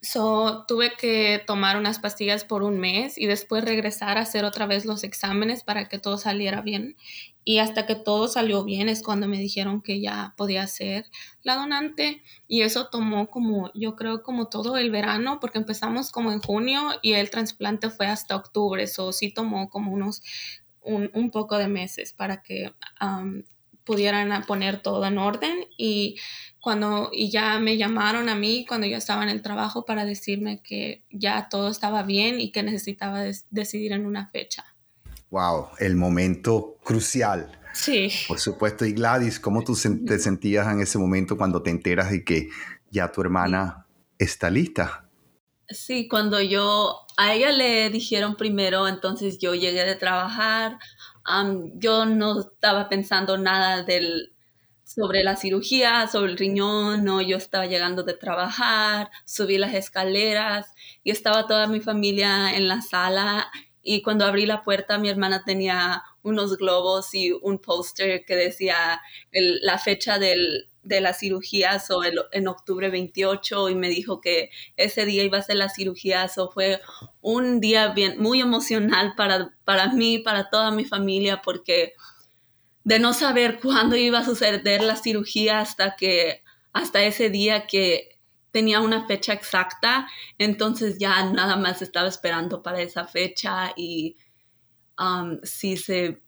So, 0.03 0.67
tuve 0.69 0.93
que 0.99 1.43
tomar 1.47 1.79
unas 1.79 1.99
pastillas 1.99 2.45
por 2.45 2.63
un 2.63 2.79
mes 2.79 3.17
y 3.17 3.27
después 3.27 3.65
regresar 3.65 4.19
a 4.19 4.23
hacer 4.23 4.45
otra 4.45 4.67
vez 4.67 4.85
los 4.85 5.03
exámenes 5.03 5.63
para 5.63 5.89
que 5.89 5.99
todo 5.99 6.19
saliera 6.19 6.61
bien. 6.61 6.97
Y 7.45 7.59
hasta 7.59 7.87
que 7.87 7.95
todo 7.95 8.29
salió 8.29 8.65
bien 8.65 8.89
es 8.89 9.03
cuando 9.03 9.27
me 9.27 9.39
dijeron 9.39 9.81
que 9.81 10.01
ya 10.01 10.35
podía 10.37 10.67
ser 10.67 11.07
la 11.43 11.57
donante. 11.57 12.23
Y 12.47 12.63
eso 12.63 12.89
tomó 12.89 13.29
como, 13.31 13.71
yo 13.75 13.97
creo, 13.97 14.23
como 14.23 14.49
todo 14.49 14.77
el 14.77 14.91
verano, 14.91 15.39
porque 15.41 15.59
empezamos 15.59 16.11
como 16.11 16.33
en 16.33 16.41
junio 16.41 16.91
y 17.03 17.13
el 17.13 17.31
trasplante 17.31 17.91
fue 17.91 18.07
hasta 18.07 18.37
octubre. 18.37 18.83
Eso 18.83 19.13
sí 19.13 19.33
tomó 19.33 19.71
como 19.71 19.93
unos, 19.93 20.23
un, 20.83 21.31
poco 21.31 21.57
de 21.57 21.69
meses 21.69 22.13
para 22.13 22.43
que 22.43 22.73
pudieran 23.85 24.45
poner 24.45 24.83
todo 24.83 25.05
en 25.07 25.19
orden. 25.19 25.67
Y 25.79 26.17
cuando 26.61 27.11
y 27.13 27.31
ya 27.31 27.59
me 27.59 27.79
llamaron 27.79 28.29
a 28.29 28.35
mí 28.35 28.67
cuando 28.69 28.87
yo 28.87 28.99
estaba 28.99 29.23
en 29.23 29.31
el 29.31 29.43
trabajo 29.43 29.85
para 29.87 30.05
decirme 30.05 30.63
que 30.63 31.05
ya 31.11 31.49
todo 31.49 31.69
estaba 31.69 32.03
bien 32.03 32.41
y 32.41 32.53
que 32.53 32.63
necesitaba 32.63 33.23
decidir 33.51 33.93
en 33.93 34.05
una 34.05 34.29
fecha. 34.29 34.70
Wow, 35.31 35.69
el 35.79 35.95
momento 35.97 36.77
crucial. 36.83 37.59
Sí. 37.73 38.11
Por 38.27 38.41
supuesto. 38.41 38.85
Y 38.85 38.93
Gladys, 38.93 39.39
¿cómo 39.39 39.63
tú 39.63 39.77
te 40.07 40.19
sentías 40.19 40.67
en 40.67 40.81
ese 40.81 40.99
momento 40.99 41.37
cuando 41.37 41.63
te 41.63 41.71
enteras 41.71 42.11
de 42.11 42.25
que 42.25 42.49
ya 42.91 43.13
tu 43.13 43.21
hermana 43.21 43.87
está 44.19 44.51
lista? 44.51 45.09
Sí, 45.69 46.09
cuando 46.09 46.41
yo 46.41 47.07
a 47.17 47.33
ella 47.33 47.53
le 47.53 47.91
dijeron 47.91 48.35
primero, 48.35 48.89
entonces 48.89 49.39
yo 49.39 49.55
llegué 49.55 49.85
de 49.85 49.95
trabajar, 49.95 50.79
yo 51.75 52.07
no 52.07 52.41
estaba 52.41 52.89
pensando 52.89 53.39
nada 53.39 53.85
del, 53.85 54.33
sobre 54.83 55.23
la 55.23 55.37
cirugía, 55.37 56.09
sobre 56.09 56.33
el 56.33 56.39
riñón, 56.39 57.05
no, 57.05 57.21
yo 57.21 57.37
estaba 57.37 57.67
llegando 57.67 58.03
de 58.03 58.15
trabajar, 58.15 59.11
subí 59.25 59.59
las 59.59 59.75
escaleras 59.75 60.75
y 61.05 61.13
estaba 61.13 61.47
toda 61.47 61.69
mi 61.69 61.81
familia 61.81 62.57
en 62.57 62.67
la 62.67 62.83
sala 62.83 63.49
y 63.83 64.03
cuando 64.03 64.25
abrí 64.25 64.47
la 64.47 64.63
puerta 64.63 64.99
mi 64.99 65.09
hermana 65.09 65.43
tenía 65.45 66.03
unos 66.23 66.57
globos 66.57 67.15
y 67.15 67.33
un 67.33 67.59
póster 67.59 68.25
que 68.25 68.37
decía 68.37 69.01
la 69.33 69.79
fecha 69.79 70.19
de 70.19 71.01
la 71.01 71.15
cirugía 71.15 71.79
so, 71.79 72.03
en 72.05 72.49
octubre 72.49 72.91
28 72.91 73.71
y 73.71 73.75
me 73.75 73.89
dijo 73.89 74.21
que 74.21 74.51
ese 74.77 75.07
día 75.07 75.23
iba 75.23 75.39
a 75.39 75.43
ser 75.43 75.57
la 75.57 75.69
cirugía. 75.69 76.29
So, 76.29 76.51
fue 76.51 76.81
un 77.21 77.61
día 77.61 77.89
bien, 77.89 78.21
muy 78.21 78.41
emocional 78.41 79.15
para, 79.17 79.55
para 79.65 79.93
mí, 79.93 80.19
para 80.19 80.51
toda 80.51 80.71
mi 80.71 80.85
familia, 80.85 81.41
porque 81.43 81.95
de 82.85 82.99
no 82.99 83.13
saber 83.13 83.61
cuándo 83.61 83.97
iba 83.97 84.19
a 84.19 84.25
suceder 84.25 84.83
la 84.83 84.97
cirugía 84.97 85.61
hasta 85.61 85.97
que, 85.97 86.43
hasta 86.73 87.03
ese 87.03 87.31
día 87.31 87.67
que 87.67 88.10
tenía 88.51 88.81
una 88.81 89.07
fecha 89.07 89.33
exacta, 89.33 90.09
entonces 90.39 90.99
ya 90.99 91.25
nada 91.31 91.57
más 91.57 91.83
estaba 91.83 92.09
esperando 92.09 92.63
para 92.63 92.81
esa 92.81 93.07
fecha 93.07 93.73
y 93.77 94.17
um, 94.99 95.39
sí 95.43 95.77
se, 95.77 96.23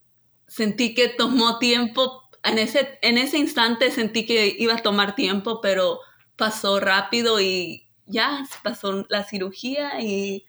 sentí 0.47 0.95
que 0.95 1.09
tomó 1.09 1.59
tiempo, 1.59 2.23
en 2.45 2.59
ese, 2.59 2.99
en 3.03 3.19
ese 3.19 3.39
instante 3.39 3.91
sentí 3.91 4.27
que 4.27 4.55
iba 4.59 4.75
a 4.75 4.83
tomar 4.83 5.15
tiempo, 5.15 5.61
pero 5.61 6.01
pasó 6.37 6.81
rápido 6.81 7.41
y 7.41 7.89
ya 8.07 8.45
pasó 8.63 9.07
la 9.09 9.25
cirugía 9.25 10.01
y 10.01 10.45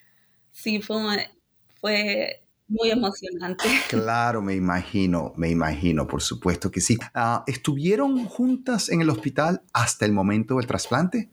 sí 0.51 0.81
fue, 0.81 1.29
fue 1.79 2.43
muy 2.67 2.91
emocionante. 2.91 3.63
Claro, 3.89 4.41
me 4.41 4.55
imagino, 4.55 5.33
me 5.35 5.49
imagino, 5.49 6.07
por 6.07 6.21
supuesto 6.21 6.71
que 6.71 6.81
sí. 6.81 6.97
Ah, 7.13 7.43
¿Estuvieron 7.47 8.25
juntas 8.25 8.89
en 8.89 9.01
el 9.01 9.09
hospital 9.09 9.61
hasta 9.71 10.05
el 10.05 10.11
momento 10.11 10.55
del 10.55 10.67
trasplante? 10.67 11.29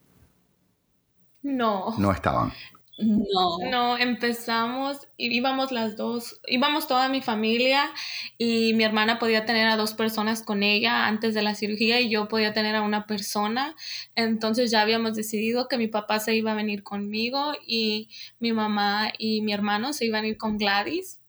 No. 1.42 1.94
No 1.99 2.12
estaban. 2.12 2.52
No. 3.00 3.59
No, 3.70 3.97
empezamos, 3.97 5.09
íbamos 5.16 5.73
las 5.73 5.97
dos, 5.97 6.40
íbamos 6.47 6.87
toda 6.87 7.09
mi 7.09 7.23
familia 7.23 7.90
y 8.37 8.75
mi 8.75 8.85
hermana 8.85 9.18
podía 9.18 9.47
tener 9.47 9.68
a 9.68 9.76
dos 9.76 9.94
personas 9.94 10.42
con 10.42 10.62
ella 10.62 11.06
antes 11.06 11.32
de 11.32 11.42
la 11.42 11.54
cirugía 11.54 12.00
y 12.00 12.11
yo 12.11 12.28
podía 12.28 12.52
tener 12.52 12.76
a 12.76 12.82
una 12.82 13.06
persona. 13.06 13.75
Entonces 14.16 14.70
ya 14.70 14.82
habíamos 14.82 15.14
decidido 15.14 15.66
que 15.66 15.78
mi 15.78 15.87
papá 15.87 16.20
se 16.20 16.35
iba 16.35 16.52
a 16.52 16.56
venir 16.56 16.82
conmigo 16.82 17.52
y 17.66 18.11
mi 18.38 18.52
mamá 18.52 19.12
y 19.16 19.40
mi 19.42 19.52
hermano 19.52 19.94
se 19.94 20.04
iban 20.04 20.25
a 20.25 20.28
ir 20.28 20.37
con 20.37 20.59
Gladys 20.59 21.20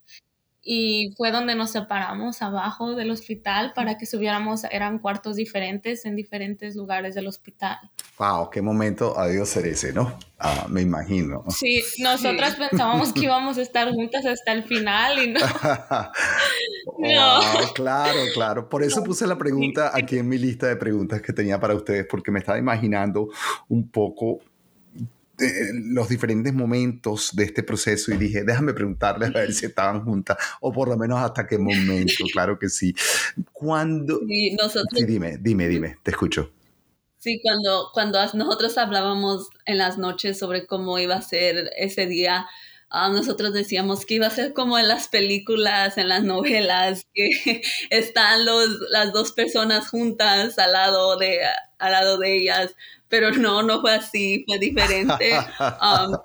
y 0.63 1.13
fue 1.17 1.31
donde 1.31 1.55
nos 1.55 1.71
separamos 1.71 2.41
abajo 2.41 2.93
del 2.95 3.09
hospital 3.09 3.73
para 3.73 3.97
que 3.97 4.05
subiéramos, 4.05 4.63
eran 4.65 4.99
cuartos 4.99 5.35
diferentes 5.35 6.05
en 6.05 6.15
diferentes 6.15 6.75
lugares 6.75 7.15
del 7.15 7.27
hospital. 7.27 7.77
¡Wow! 8.19 8.51
¡Qué 8.51 8.61
momento 8.61 9.17
adiós 9.17 9.49
ser 9.49 9.65
ese, 9.65 9.91
¿no? 9.91 10.17
Ah, 10.37 10.67
me 10.69 10.81
imagino. 10.81 11.43
Sí, 11.49 11.83
nosotras 11.99 12.55
pensábamos 12.55 13.11
que 13.11 13.21
íbamos 13.25 13.57
a 13.57 13.61
estar 13.63 13.89
juntas 13.91 14.25
hasta 14.25 14.53
el 14.53 14.63
final 14.63 15.23
y 15.23 15.31
no. 15.31 15.39
no. 16.99 17.73
claro, 17.73 18.19
claro. 18.33 18.69
Por 18.69 18.83
eso 18.83 19.03
puse 19.03 19.25
la 19.25 19.37
pregunta 19.37 19.91
aquí 19.93 20.19
en 20.19 20.27
mi 20.27 20.37
lista 20.37 20.67
de 20.67 20.75
preguntas 20.75 21.21
que 21.21 21.33
tenía 21.33 21.59
para 21.59 21.73
ustedes, 21.73 22.05
porque 22.07 22.29
me 22.29 22.39
estaba 22.39 22.59
imaginando 22.59 23.29
un 23.67 23.89
poco 23.89 24.41
los 25.73 26.09
diferentes 26.09 26.53
momentos 26.53 27.31
de 27.33 27.43
este 27.43 27.63
proceso 27.63 28.13
y 28.13 28.17
dije, 28.17 28.43
déjame 28.43 28.73
preguntarles 28.73 29.29
a 29.29 29.39
ver 29.39 29.53
si 29.53 29.65
estaban 29.65 30.03
juntas 30.03 30.37
o 30.59 30.71
por 30.71 30.87
lo 30.87 30.97
menos 30.97 31.19
hasta 31.19 31.47
qué 31.47 31.57
momento, 31.57 32.23
claro 32.31 32.57
que 32.57 32.69
sí. 32.69 32.93
Cuando... 33.51 34.19
Sí, 34.27 34.55
nosotros... 34.59 35.05
dime, 35.05 35.37
dime, 35.39 35.67
dime, 35.67 35.97
te 36.03 36.11
escucho. 36.11 36.51
Sí, 37.21 37.39
cuando, 37.43 37.91
cuando 37.93 38.19
nosotros 38.33 38.77
hablábamos 38.79 39.49
en 39.65 39.77
las 39.77 39.99
noches 39.99 40.39
sobre 40.39 40.65
cómo 40.65 40.97
iba 40.97 41.15
a 41.15 41.21
ser 41.21 41.69
ese 41.77 42.07
día, 42.07 42.47
ah, 42.89 43.09
nosotros 43.09 43.53
decíamos 43.53 44.07
que 44.07 44.15
iba 44.15 44.25
a 44.25 44.31
ser 44.31 44.53
como 44.53 44.79
en 44.79 44.87
las 44.87 45.07
películas, 45.07 45.99
en 45.99 46.09
las 46.09 46.23
novelas, 46.23 47.05
que 47.13 47.61
están 47.91 48.45
los, 48.45 48.67
las 48.89 49.13
dos 49.13 49.33
personas 49.33 49.87
juntas 49.87 50.57
al 50.57 50.73
lado 50.73 51.17
de, 51.17 51.41
al 51.81 51.91
lado 51.91 52.17
de 52.17 52.37
ellas, 52.37 52.75
pero 53.09 53.31
no, 53.31 53.61
no 53.61 53.81
fue 53.81 53.93
así, 53.93 54.45
fue 54.47 54.57
diferente. 54.57 55.31
Um, 55.81 56.17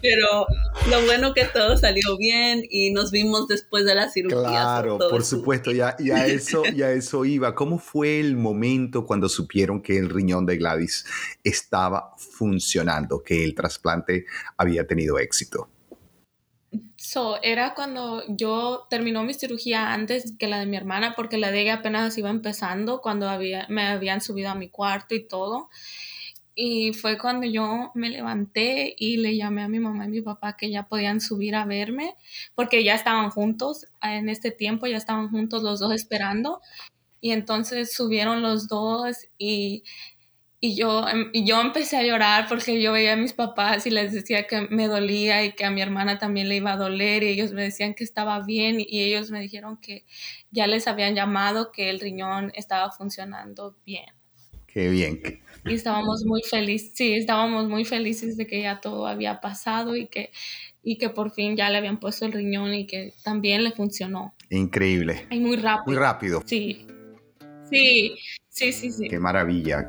pero 0.00 0.46
lo 0.90 1.04
bueno 1.04 1.34
que 1.34 1.44
todo 1.44 1.76
salió 1.76 2.16
bien 2.16 2.62
y 2.70 2.90
nos 2.90 3.10
vimos 3.10 3.48
después 3.48 3.84
de 3.84 3.94
la 3.94 4.08
cirugía. 4.08 4.40
Claro, 4.40 4.98
por 4.98 5.24
supuesto, 5.24 5.70
ya, 5.72 5.96
ya, 5.98 6.26
eso, 6.26 6.64
ya 6.64 6.90
eso 6.92 7.24
iba. 7.24 7.54
¿Cómo 7.54 7.78
fue 7.78 8.20
el 8.20 8.36
momento 8.36 9.04
cuando 9.04 9.28
supieron 9.28 9.82
que 9.82 9.98
el 9.98 10.10
riñón 10.10 10.46
de 10.46 10.56
Gladys 10.56 11.04
estaba 11.44 12.14
funcionando, 12.16 13.22
que 13.22 13.44
el 13.44 13.54
trasplante 13.54 14.26
había 14.56 14.86
tenido 14.86 15.18
éxito? 15.18 15.68
So, 17.10 17.42
era 17.42 17.72
cuando 17.72 18.22
yo 18.28 18.86
terminó 18.90 19.24
mi 19.24 19.32
cirugía 19.32 19.94
antes 19.94 20.34
que 20.38 20.46
la 20.46 20.60
de 20.60 20.66
mi 20.66 20.76
hermana, 20.76 21.14
porque 21.16 21.38
la 21.38 21.50
de 21.50 21.62
ella 21.62 21.76
apenas 21.76 22.18
iba 22.18 22.28
empezando, 22.28 23.00
cuando 23.00 23.30
había, 23.30 23.64
me 23.70 23.86
habían 23.86 24.20
subido 24.20 24.50
a 24.50 24.54
mi 24.54 24.68
cuarto 24.68 25.14
y 25.14 25.26
todo. 25.26 25.70
Y 26.54 26.92
fue 26.92 27.16
cuando 27.16 27.46
yo 27.46 27.92
me 27.94 28.10
levanté 28.10 28.94
y 28.98 29.16
le 29.16 29.34
llamé 29.38 29.62
a 29.62 29.68
mi 29.68 29.80
mamá 29.80 30.04
y 30.04 30.08
mi 30.08 30.20
papá 30.20 30.58
que 30.58 30.70
ya 30.70 30.86
podían 30.86 31.22
subir 31.22 31.54
a 31.54 31.64
verme, 31.64 32.14
porque 32.54 32.84
ya 32.84 32.94
estaban 32.94 33.30
juntos 33.30 33.86
en 34.02 34.28
este 34.28 34.50
tiempo, 34.50 34.86
ya 34.86 34.98
estaban 34.98 35.30
juntos 35.30 35.62
los 35.62 35.80
dos 35.80 35.94
esperando. 35.94 36.60
Y 37.22 37.30
entonces 37.30 37.90
subieron 37.90 38.42
los 38.42 38.68
dos 38.68 39.16
y 39.38 39.82
y 40.60 40.74
yo, 40.74 41.06
em, 41.08 41.30
y 41.32 41.46
yo 41.46 41.60
empecé 41.60 41.96
a 41.96 42.02
llorar 42.02 42.46
porque 42.48 42.80
yo 42.82 42.92
veía 42.92 43.12
a 43.12 43.16
mis 43.16 43.32
papás 43.32 43.86
y 43.86 43.90
les 43.90 44.12
decía 44.12 44.46
que 44.46 44.62
me 44.62 44.88
dolía 44.88 45.44
y 45.44 45.52
que 45.52 45.64
a 45.64 45.70
mi 45.70 45.80
hermana 45.80 46.18
también 46.18 46.48
le 46.48 46.56
iba 46.56 46.72
a 46.72 46.76
doler 46.76 47.22
y 47.22 47.28
ellos 47.28 47.52
me 47.52 47.62
decían 47.62 47.94
que 47.94 48.02
estaba 48.02 48.40
bien 48.44 48.80
y 48.80 49.02
ellos 49.04 49.30
me 49.30 49.40
dijeron 49.40 49.76
que 49.80 50.04
ya 50.50 50.66
les 50.66 50.88
habían 50.88 51.14
llamado 51.14 51.70
que 51.70 51.90
el 51.90 52.00
riñón 52.00 52.50
estaba 52.54 52.90
funcionando 52.90 53.76
bien. 53.86 54.06
Qué 54.66 54.90
bien. 54.90 55.20
Y 55.64 55.74
estábamos 55.74 56.24
muy 56.24 56.42
felices, 56.42 56.92
sí, 56.94 57.14
estábamos 57.14 57.68
muy 57.68 57.84
felices 57.84 58.36
de 58.36 58.46
que 58.46 58.62
ya 58.62 58.80
todo 58.80 59.06
había 59.06 59.40
pasado 59.40 59.96
y 59.96 60.08
que, 60.08 60.30
y 60.82 60.98
que 60.98 61.08
por 61.08 61.30
fin 61.30 61.56
ya 61.56 61.70
le 61.70 61.78
habían 61.78 62.00
puesto 62.00 62.26
el 62.26 62.32
riñón 62.32 62.74
y 62.74 62.86
que 62.86 63.12
también 63.22 63.62
le 63.62 63.70
funcionó. 63.70 64.34
Increíble. 64.50 65.26
Y 65.30 65.38
muy 65.38 65.56
rápido. 65.56 65.84
Muy 65.86 65.96
rápido. 65.96 66.42
Sí. 66.46 66.86
Sí, 67.70 68.16
sí, 68.48 68.72
sí, 68.72 68.90
sí. 68.90 69.08
Qué 69.08 69.18
maravilla. 69.18 69.88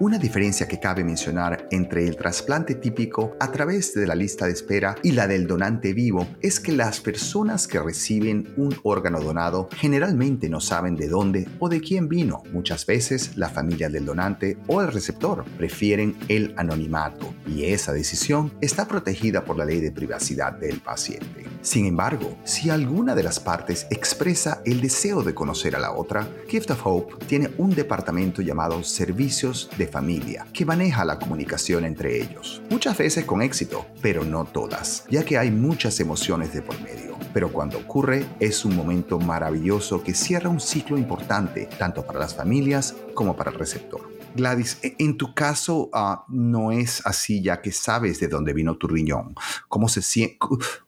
Una 0.00 0.18
diferencia 0.18 0.66
que 0.66 0.80
cabe 0.80 1.04
mencionar 1.04 1.68
entre 1.70 2.04
el 2.08 2.16
trasplante 2.16 2.74
típico 2.74 3.36
a 3.38 3.52
través 3.52 3.94
de 3.94 4.08
la 4.08 4.16
lista 4.16 4.46
de 4.46 4.52
espera 4.52 4.96
y 5.04 5.12
la 5.12 5.28
del 5.28 5.46
donante 5.46 5.92
vivo 5.92 6.26
es 6.40 6.58
que 6.58 6.72
las 6.72 7.00
personas 7.00 7.68
que 7.68 7.78
reciben 7.78 8.52
un 8.56 8.76
órgano 8.82 9.20
donado 9.20 9.68
generalmente 9.70 10.48
no 10.48 10.60
saben 10.60 10.96
de 10.96 11.06
dónde 11.06 11.46
o 11.60 11.68
de 11.68 11.80
quién 11.80 12.08
vino. 12.08 12.42
Muchas 12.52 12.86
veces 12.86 13.36
la 13.36 13.48
familia 13.48 13.88
del 13.88 14.04
donante 14.04 14.58
o 14.66 14.82
el 14.82 14.90
receptor 14.90 15.44
prefieren 15.56 16.16
el 16.26 16.54
anonimato 16.56 17.32
y 17.46 17.66
esa 17.66 17.92
decisión 17.92 18.52
está 18.60 18.88
protegida 18.88 19.44
por 19.44 19.56
la 19.56 19.64
ley 19.64 19.78
de 19.78 19.92
privacidad 19.92 20.54
del 20.54 20.80
paciente. 20.80 21.44
Sin 21.62 21.86
embargo, 21.86 22.36
si 22.42 22.68
alguna 22.68 23.14
de 23.14 23.22
las 23.22 23.38
partes 23.38 23.86
expresa 23.90 24.60
el 24.66 24.80
deseo 24.80 25.22
de 25.22 25.34
conocer 25.34 25.76
a 25.76 25.78
la 25.78 25.92
otra, 25.92 26.28
Gift 26.48 26.72
of 26.72 26.84
Hope 26.84 27.24
tiene 27.26 27.50
un 27.58 27.70
departamento 27.74 28.42
llamado 28.42 28.82
Servicios 28.82 29.70
de 29.78 29.83
Familia 29.88 30.46
que 30.52 30.64
maneja 30.64 31.04
la 31.04 31.18
comunicación 31.18 31.84
entre 31.84 32.22
ellos. 32.22 32.62
Muchas 32.70 32.96
veces 32.98 33.24
con 33.24 33.42
éxito, 33.42 33.86
pero 34.00 34.24
no 34.24 34.44
todas, 34.44 35.04
ya 35.10 35.24
que 35.24 35.38
hay 35.38 35.50
muchas 35.50 36.00
emociones 36.00 36.52
de 36.52 36.62
por 36.62 36.80
medio. 36.80 37.16
Pero 37.32 37.52
cuando 37.52 37.78
ocurre, 37.78 38.26
es 38.38 38.64
un 38.64 38.76
momento 38.76 39.18
maravilloso 39.18 40.02
que 40.02 40.14
cierra 40.14 40.48
un 40.48 40.60
ciclo 40.60 40.96
importante, 40.96 41.68
tanto 41.78 42.06
para 42.06 42.20
las 42.20 42.34
familias 42.34 42.94
como 43.14 43.36
para 43.36 43.50
el 43.50 43.58
receptor. 43.58 44.14
Gladys, 44.34 44.78
e, 44.82 44.96
en 44.98 45.16
tu 45.16 45.32
caso 45.34 45.90
ah, 45.92 46.24
no 46.28 46.72
es 46.72 47.04
así 47.06 47.42
ya 47.42 47.60
que 47.62 47.72
sabes 47.72 48.20
de 48.20 48.28
dónde 48.28 48.52
vino 48.52 48.76
tu 48.76 48.88
riñón. 48.88 49.34
¿Cómo 49.68 49.88
se, 49.88 50.38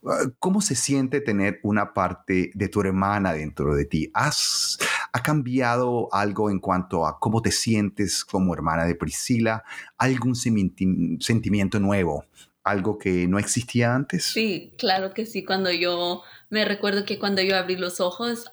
ah, 0.04 0.18
¿Cómo 0.38 0.60
se 0.60 0.74
siente 0.74 1.20
tener 1.20 1.60
una 1.62 1.94
parte 1.94 2.50
de 2.54 2.68
tu 2.68 2.80
hermana 2.80 3.32
dentro 3.32 3.74
de 3.74 3.84
ti? 3.84 4.10
¿Has, 4.14 4.78
¿Ha 5.16 5.22
cambiado 5.22 6.08
algo 6.12 6.50
en 6.50 6.58
cuanto 6.58 7.06
a 7.06 7.18
cómo 7.18 7.40
te 7.40 7.50
sientes 7.50 8.22
como 8.22 8.52
hermana 8.52 8.84
de 8.84 8.94
Priscila? 8.94 9.64
¿Algún 9.96 10.36
sentimiento 10.36 11.80
nuevo? 11.80 12.26
¿Algo 12.62 12.98
que 12.98 13.26
no 13.26 13.38
existía 13.38 13.94
antes? 13.94 14.24
Sí, 14.24 14.74
claro 14.76 15.14
que 15.14 15.24
sí. 15.24 15.42
Cuando 15.42 15.70
yo 15.70 16.22
me 16.50 16.66
recuerdo 16.66 17.06
que 17.06 17.18
cuando 17.18 17.40
yo 17.40 17.56
abrí 17.56 17.76
los 17.76 18.00
ojos, 18.00 18.52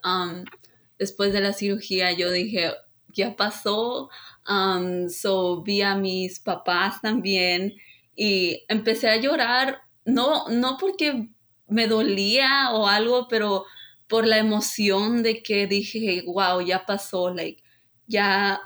después 0.98 1.34
de 1.34 1.42
la 1.42 1.52
cirugía, 1.52 2.14
yo 2.14 2.32
dije, 2.32 2.72
ya 3.10 3.36
pasó, 3.36 4.10
Um, 4.48 5.08
so 5.10 5.64
vi 5.64 5.82
a 5.82 5.96
mis 5.96 6.40
papás 6.40 7.02
también 7.02 7.74
y 8.16 8.66
empecé 8.68 9.10
a 9.10 9.16
llorar, 9.16 9.82
no, 10.06 10.50
no 10.50 10.78
porque 10.78 11.30
me 11.68 11.88
dolía 11.88 12.72
o 12.74 12.88
algo, 12.88 13.28
pero 13.30 13.66
por 14.14 14.28
la 14.28 14.38
emoción 14.38 15.24
de 15.24 15.42
que 15.42 15.66
dije, 15.66 16.22
wow, 16.28 16.62
ya 16.62 16.86
pasó, 16.86 17.34
like, 17.34 17.64
ya, 18.06 18.62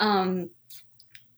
um, 0.00 0.48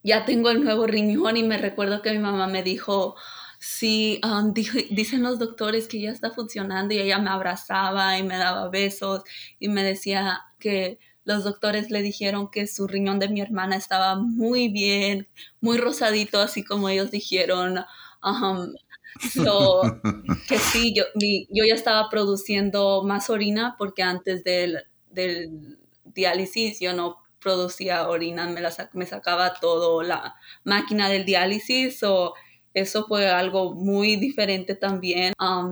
ya 0.04 0.24
tengo 0.24 0.50
el 0.50 0.62
nuevo 0.62 0.86
riñón 0.86 1.36
y 1.36 1.42
me 1.42 1.58
recuerdo 1.58 2.00
que 2.00 2.12
mi 2.12 2.20
mamá 2.20 2.46
me 2.46 2.62
dijo, 2.62 3.16
sí, 3.58 4.20
um, 4.22 4.54
dicen 4.54 5.24
los 5.24 5.40
doctores 5.40 5.88
que 5.88 6.00
ya 6.00 6.12
está 6.12 6.30
funcionando 6.30 6.94
y 6.94 7.00
ella 7.00 7.18
me 7.18 7.30
abrazaba 7.30 8.16
y 8.18 8.22
me 8.22 8.36
daba 8.36 8.68
besos 8.68 9.24
y 9.58 9.68
me 9.68 9.82
decía 9.82 10.42
que 10.60 11.00
los 11.24 11.42
doctores 11.42 11.90
le 11.90 12.02
dijeron 12.02 12.52
que 12.52 12.68
su 12.68 12.86
riñón 12.86 13.18
de 13.18 13.30
mi 13.30 13.40
hermana 13.40 13.74
estaba 13.74 14.14
muy 14.14 14.68
bien, 14.68 15.26
muy 15.60 15.78
rosadito, 15.78 16.40
así 16.40 16.62
como 16.62 16.88
ellos 16.88 17.10
dijeron. 17.10 17.84
Um, 18.22 18.74
que 20.48 20.58
sí, 20.58 20.94
yo, 20.94 21.04
yo 21.14 21.64
ya 21.68 21.74
estaba 21.74 22.08
produciendo 22.08 23.02
más 23.04 23.30
orina 23.30 23.74
porque 23.78 24.02
antes 24.02 24.44
del, 24.44 24.84
del 25.10 25.78
diálisis 26.04 26.80
yo 26.80 26.92
no 26.92 27.16
producía 27.40 28.08
orina, 28.08 28.46
me, 28.46 28.60
la, 28.60 28.72
me 28.92 29.06
sacaba 29.06 29.54
todo 29.54 30.02
la 30.02 30.36
máquina 30.62 31.08
del 31.08 31.24
diálisis, 31.24 32.02
o 32.02 32.34
eso 32.74 33.06
fue 33.06 33.28
algo 33.28 33.74
muy 33.74 34.16
diferente 34.16 34.74
también. 34.74 35.32
Um, 35.40 35.70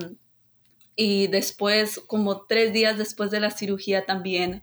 y 0.96 1.28
después, 1.28 2.00
como 2.06 2.46
tres 2.46 2.72
días 2.72 2.98
después 2.98 3.30
de 3.30 3.40
la 3.40 3.50
cirugía 3.50 4.04
también, 4.04 4.62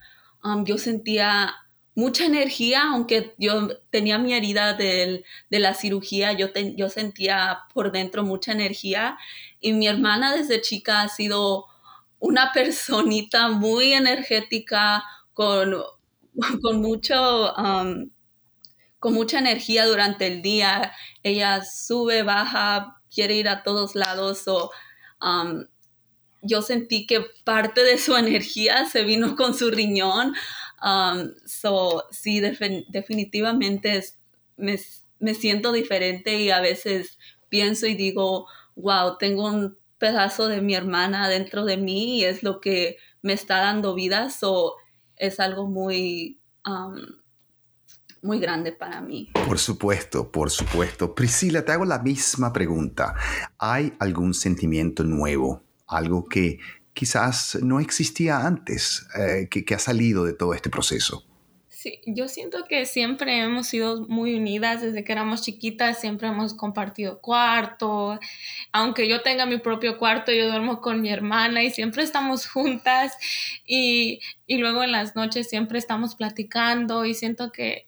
yo 0.65 0.77
sentía 0.77 1.55
mucha 1.95 2.25
energía, 2.25 2.83
aunque 2.91 3.33
yo 3.37 3.69
tenía 3.89 4.17
mi 4.17 4.33
herida 4.33 4.73
de 4.73 5.23
la 5.49 5.73
cirugía, 5.73 6.33
yo, 6.33 6.49
sentía 6.89 7.59
por 7.73 7.91
dentro 7.91 8.23
mucha 8.23 8.51
energía 8.51 9.17
y 9.61 9.73
mi 9.73 9.87
hermana 9.87 10.35
desde 10.35 10.61
chica 10.61 11.01
ha 11.01 11.09
sido 11.09 11.65
una 12.19 12.51
personita 12.53 13.49
muy 13.49 13.93
energética, 13.93 15.03
con, 15.33 15.75
con 16.61 16.81
mucha 19.13 19.39
energía 19.39 19.85
durante 19.85 20.27
el 20.27 20.41
día. 20.41 20.91
Ella 21.23 21.63
sube, 21.63 22.23
baja, 22.23 23.01
quiere 23.13 23.35
ir 23.35 23.47
a 23.47 23.63
todos 23.63 23.95
lados. 23.95 24.47
O, 24.47 24.71
yo 26.41 26.61
sentí 26.61 27.07
que 27.07 27.25
parte 27.43 27.83
de 27.83 27.97
su 27.97 28.15
energía 28.17 28.85
se 28.85 29.03
vino 29.03 29.35
con 29.35 29.53
su 29.53 29.71
riñón. 29.71 30.33
Um, 30.85 31.31
so, 31.47 32.03
sí, 32.11 32.39
definitivamente 32.39 34.03
me, 34.55 34.79
me, 35.19 35.33
siento 35.33 35.71
diferente 35.71 36.39
y 36.39 36.51
a 36.51 36.61
veces 36.61 37.17
pienso 37.49 37.87
y 37.87 37.95
digo, 37.95 38.45
wow, 38.75 39.17
tengo 39.17 39.47
un 39.47 39.77
pedazo 39.97 40.47
de 40.47 40.61
mi 40.61 40.75
hermana 40.75 41.27
dentro 41.27 41.65
de 41.65 41.77
mí 41.77 42.19
y 42.19 42.25
es 42.25 42.43
lo 42.43 42.61
que 42.61 42.97
me 43.23 43.33
está 43.33 43.61
dando 43.61 43.95
vida. 43.95 44.29
So, 44.29 44.75
es 45.15 45.39
algo 45.39 45.67
muy... 45.67 46.39
Um, 46.65 47.01
muy 48.21 48.39
grande 48.39 48.71
para 48.71 49.01
mí. 49.01 49.31
Por 49.47 49.59
supuesto, 49.59 50.31
por 50.31 50.49
supuesto. 50.49 51.13
Priscila, 51.13 51.63
te 51.63 51.73
hago 51.73 51.85
la 51.85 51.99
misma 51.99 52.51
pregunta. 52.51 53.13
¿Hay 53.59 53.93
algún 53.99 54.33
sentimiento 54.33 55.03
nuevo 55.03 55.61
algo 55.87 56.25
que 56.25 56.59
quizás 56.95 57.59
no 57.61 57.79
existía 57.79 58.39
antes, 58.47 59.05
eh, 59.19 59.47
que, 59.49 59.75
ha 59.75 59.79
salido 59.79 60.23
de 60.23 60.33
todo 60.33 60.55
este 60.55 60.71
proceso. 60.71 61.23
Sí, 61.69 61.99
yo 62.07 62.27
siento 62.27 62.63
que 62.67 62.87
siempre 62.87 63.37
hemos 63.39 63.67
sido 63.67 64.07
muy 64.07 64.33
unidas 64.33 64.81
desde 64.81 65.03
que 65.03 65.11
éramos 65.11 65.43
chiquitas, 65.43 65.99
siempre 65.99 66.29
hemos 66.29 66.55
compartido 66.55 67.21
cuarto, 67.21 68.17
aunque 68.71 69.07
yo 69.07 69.21
tenga 69.21 69.45
mi 69.45 69.59
propio 69.59 69.99
cuarto, 69.99 70.31
yo 70.31 70.47
duermo 70.47 70.81
con 70.81 71.01
mi 71.01 71.11
hermana 71.11 71.61
y 71.61 71.69
siempre 71.69 72.01
estamos 72.01 72.47
juntas 72.47 73.13
y, 73.67 74.19
y 74.47 74.57
luego 74.57 74.81
en 74.81 74.93
las 74.93 75.15
noches 75.15 75.47
siempre 75.47 75.77
estamos 75.77 76.15
platicando 76.15 77.05
y 77.05 77.13
siento 77.13 77.51
que 77.51 77.84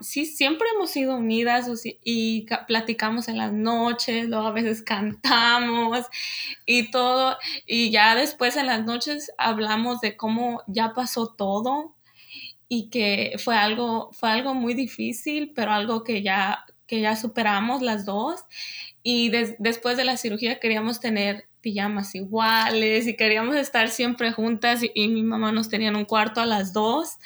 sí, 0.00 0.26
siempre 0.26 0.66
hemos 0.74 0.90
sido 0.90 1.16
unidas 1.16 1.68
y 2.04 2.46
platicamos 2.68 3.28
en 3.28 3.38
las 3.38 3.52
noches, 3.52 4.28
luego 4.28 4.46
a 4.46 4.52
veces 4.52 4.82
cantamos 4.82 6.06
y 6.64 6.90
todo. 6.90 7.36
Y 7.66 7.90
ya 7.90 8.14
después 8.14 8.56
en 8.56 8.66
las 8.66 8.84
noches 8.84 9.32
hablamos 9.38 10.00
de 10.00 10.16
cómo 10.16 10.62
ya 10.66 10.94
pasó 10.94 11.34
todo 11.34 11.94
y 12.68 12.90
que 12.90 13.36
fue 13.42 13.56
algo, 13.56 14.10
fue 14.12 14.30
algo 14.30 14.54
muy 14.54 14.74
difícil, 14.74 15.52
pero 15.54 15.72
algo 15.72 16.04
que 16.04 16.22
ya, 16.22 16.64
que 16.86 17.00
ya 17.00 17.16
superamos 17.16 17.82
las 17.82 18.04
dos. 18.04 18.44
Y 19.02 19.30
después 19.58 19.96
de 19.96 20.04
la 20.04 20.16
cirugía 20.16 20.58
queríamos 20.60 21.00
tener 21.00 21.48
pijamas 21.60 22.14
iguales 22.14 23.08
y 23.08 23.16
queríamos 23.16 23.56
estar 23.56 23.88
siempre 23.88 24.30
juntas 24.32 24.82
y, 24.84 24.90
y 24.94 25.08
mi 25.08 25.24
mamá 25.24 25.50
nos 25.50 25.68
tenía 25.68 25.88
en 25.88 25.96
un 25.96 26.04
cuarto 26.04 26.40
a 26.40 26.46
las 26.46 26.72
dos 26.72 27.18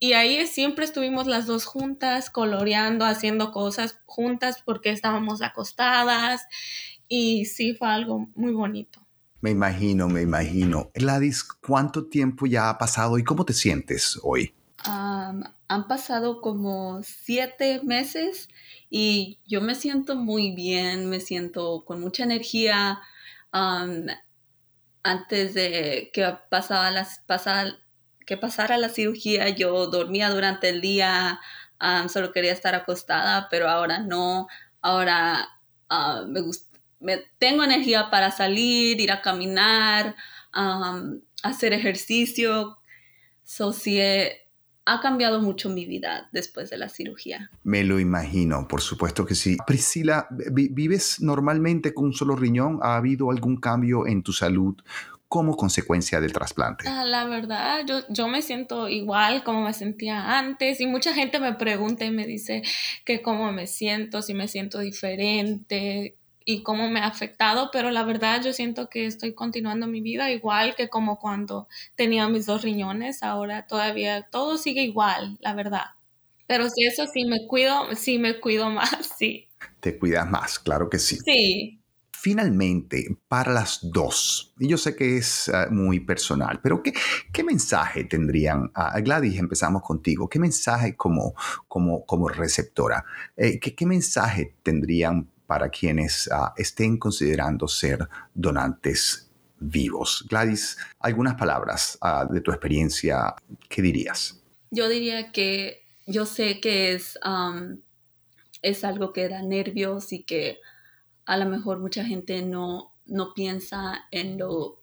y 0.00 0.12
ahí 0.12 0.46
siempre 0.46 0.84
estuvimos 0.84 1.26
las 1.26 1.46
dos 1.46 1.64
juntas, 1.64 2.30
coloreando, 2.30 3.04
haciendo 3.04 3.50
cosas 3.50 4.00
juntas 4.06 4.62
porque 4.64 4.90
estábamos 4.90 5.42
acostadas 5.42 6.46
y 7.08 7.46
sí 7.46 7.74
fue 7.74 7.88
algo 7.88 8.28
muy 8.34 8.52
bonito. 8.52 9.00
Me 9.40 9.50
imagino, 9.50 10.08
me 10.08 10.22
imagino. 10.22 10.90
Gladys, 10.94 11.44
¿cuánto 11.44 12.06
tiempo 12.06 12.46
ya 12.46 12.70
ha 12.70 12.78
pasado 12.78 13.18
y 13.18 13.24
cómo 13.24 13.44
te 13.44 13.52
sientes 13.52 14.18
hoy? 14.22 14.54
han 14.84 15.86
pasado 15.86 16.40
como 16.40 17.02
siete 17.02 17.82
meses 17.84 18.48
y 18.88 19.38
yo 19.46 19.60
me 19.60 19.74
siento 19.74 20.16
muy 20.16 20.54
bien, 20.54 21.10
me 21.10 21.20
siento 21.20 21.84
con 21.84 22.00
mucha 22.00 22.24
energía. 22.24 23.00
antes 25.02 25.54
de 25.54 26.10
que 26.12 26.36
pasaba 26.50 26.90
las, 26.90 27.20
pasaba 27.26 27.64
que 28.28 28.36
pasara 28.36 28.76
la 28.76 28.90
cirugía, 28.90 29.48
yo 29.48 29.86
dormía 29.86 30.28
durante 30.28 30.68
el 30.68 30.82
día, 30.82 31.40
solo 32.10 32.30
quería 32.30 32.52
estar 32.52 32.74
acostada, 32.74 33.48
pero 33.50 33.70
ahora 33.70 34.00
no, 34.00 34.48
ahora 34.82 35.48
ah, 35.88 36.26
me, 37.00 37.22
tengo 37.38 37.64
energía 37.64 38.10
para 38.10 38.30
salir, 38.30 39.00
ir 39.00 39.10
a 39.12 39.22
caminar, 39.22 40.14
hacer 41.42 41.72
ejercicio. 41.72 42.76
So, 43.44 43.72
sí, 43.72 43.98
ha 44.84 45.00
cambiado 45.00 45.40
mucho 45.40 45.70
mi 45.70 45.86
vida 45.86 46.28
después 46.30 46.68
de 46.68 46.76
la 46.76 46.90
cirugía. 46.90 47.50
Me 47.64 47.82
lo 47.82 47.98
imagino, 47.98 48.68
por 48.68 48.82
supuesto 48.82 49.24
que 49.24 49.34
sí. 49.34 49.56
Priscila, 49.66 50.28
¿vives 50.52 51.22
normalmente 51.22 51.94
con 51.94 52.06
un 52.06 52.12
solo 52.12 52.36
riñón? 52.36 52.78
¿Ha 52.82 52.96
habido 52.96 53.30
algún 53.30 53.56
cambio 53.56 54.06
en 54.06 54.22
tu 54.22 54.34
salud 54.34 54.76
como 55.28 55.56
consecuencia 55.56 56.20
del 56.20 56.32
trasplante? 56.32 56.88
Ah, 56.88 57.04
la 57.04 57.24
verdad, 57.24 57.84
yo, 57.86 58.00
yo 58.08 58.28
me 58.28 58.42
siento 58.42 58.88
igual 58.88 59.44
como 59.44 59.62
me 59.62 59.74
sentía 59.74 60.38
antes 60.38 60.80
y 60.80 60.86
mucha 60.86 61.12
gente 61.12 61.38
me 61.38 61.54
pregunta 61.54 62.04
y 62.04 62.10
me 62.10 62.26
dice 62.26 62.62
que 63.04 63.20
cómo 63.20 63.52
me 63.52 63.66
siento, 63.66 64.22
si 64.22 64.34
me 64.34 64.48
siento 64.48 64.78
diferente, 64.78 66.16
y 66.50 66.62
cómo 66.62 66.88
me 66.88 67.00
ha 67.00 67.06
afectado, 67.06 67.68
pero 67.70 67.90
la 67.90 68.04
verdad 68.04 68.42
yo 68.42 68.54
siento 68.54 68.88
que 68.88 69.04
estoy 69.04 69.34
continuando 69.34 69.86
mi 69.86 70.00
vida 70.00 70.30
igual 70.30 70.74
que 70.76 70.88
como 70.88 71.18
cuando 71.18 71.68
tenía 71.94 72.26
mis 72.30 72.46
dos 72.46 72.62
riñones, 72.62 73.22
ahora 73.22 73.66
todavía 73.66 74.26
todo 74.30 74.56
sigue 74.56 74.82
igual, 74.82 75.36
la 75.40 75.52
verdad. 75.52 75.84
Pero 76.46 76.70
si 76.70 76.86
eso 76.86 77.04
sí 77.06 77.26
me 77.26 77.46
cuido, 77.46 77.94
sí 77.94 78.18
me 78.18 78.40
cuido 78.40 78.70
más, 78.70 79.14
sí. 79.18 79.46
Te 79.80 79.98
cuidas 79.98 80.26
más, 80.30 80.58
claro 80.58 80.88
que 80.88 80.98
sí. 80.98 81.18
Sí. 81.18 81.82
Finalmente, 82.20 83.16
para 83.28 83.52
las 83.52 83.78
dos, 83.80 84.52
y 84.58 84.66
yo 84.66 84.76
sé 84.76 84.96
que 84.96 85.18
es 85.18 85.48
ah, 85.50 85.68
muy 85.70 86.00
personal, 86.00 86.58
pero 86.60 86.82
¿qué, 86.82 86.92
qué 87.32 87.44
mensaje 87.44 88.02
tendrían? 88.04 88.72
Uh, 88.74 89.00
Gladys, 89.02 89.38
empezamos 89.38 89.82
contigo. 89.82 90.28
¿Qué 90.28 90.40
mensaje 90.40 90.96
como, 90.96 91.34
como, 91.68 92.04
como 92.04 92.28
receptora? 92.28 93.04
Eh, 93.36 93.60
¿qué, 93.60 93.72
¿Qué 93.74 93.86
mensaje 93.86 94.56
tendrían 94.64 95.28
para 95.46 95.68
quienes 95.68 96.28
ah, 96.32 96.52
estén 96.56 96.98
considerando 96.98 97.68
ser 97.68 98.08
donantes 98.34 99.30
vivos. 99.60 100.26
Gladys, 100.28 100.76
algunas 100.98 101.36
palabras 101.36 101.98
de 102.30 102.40
tu 102.40 102.50
experiencia, 102.50 103.34
¿qué 103.68 103.80
dirías? 103.80 104.42
Yo 104.70 104.88
diría 104.88 105.30
que 105.32 105.84
yo 106.06 106.26
sé 106.26 106.60
que 106.60 106.94
es, 106.94 107.18
es 108.62 108.84
algo 108.84 109.12
que 109.12 109.28
da 109.28 109.42
nervios 109.42 110.12
y 110.12 110.24
que 110.24 110.58
a 111.28 111.36
lo 111.36 111.44
mejor 111.44 111.78
mucha 111.78 112.06
gente 112.06 112.40
no, 112.40 112.94
no 113.04 113.34
piensa 113.34 114.06
en, 114.10 114.38
lo, 114.38 114.80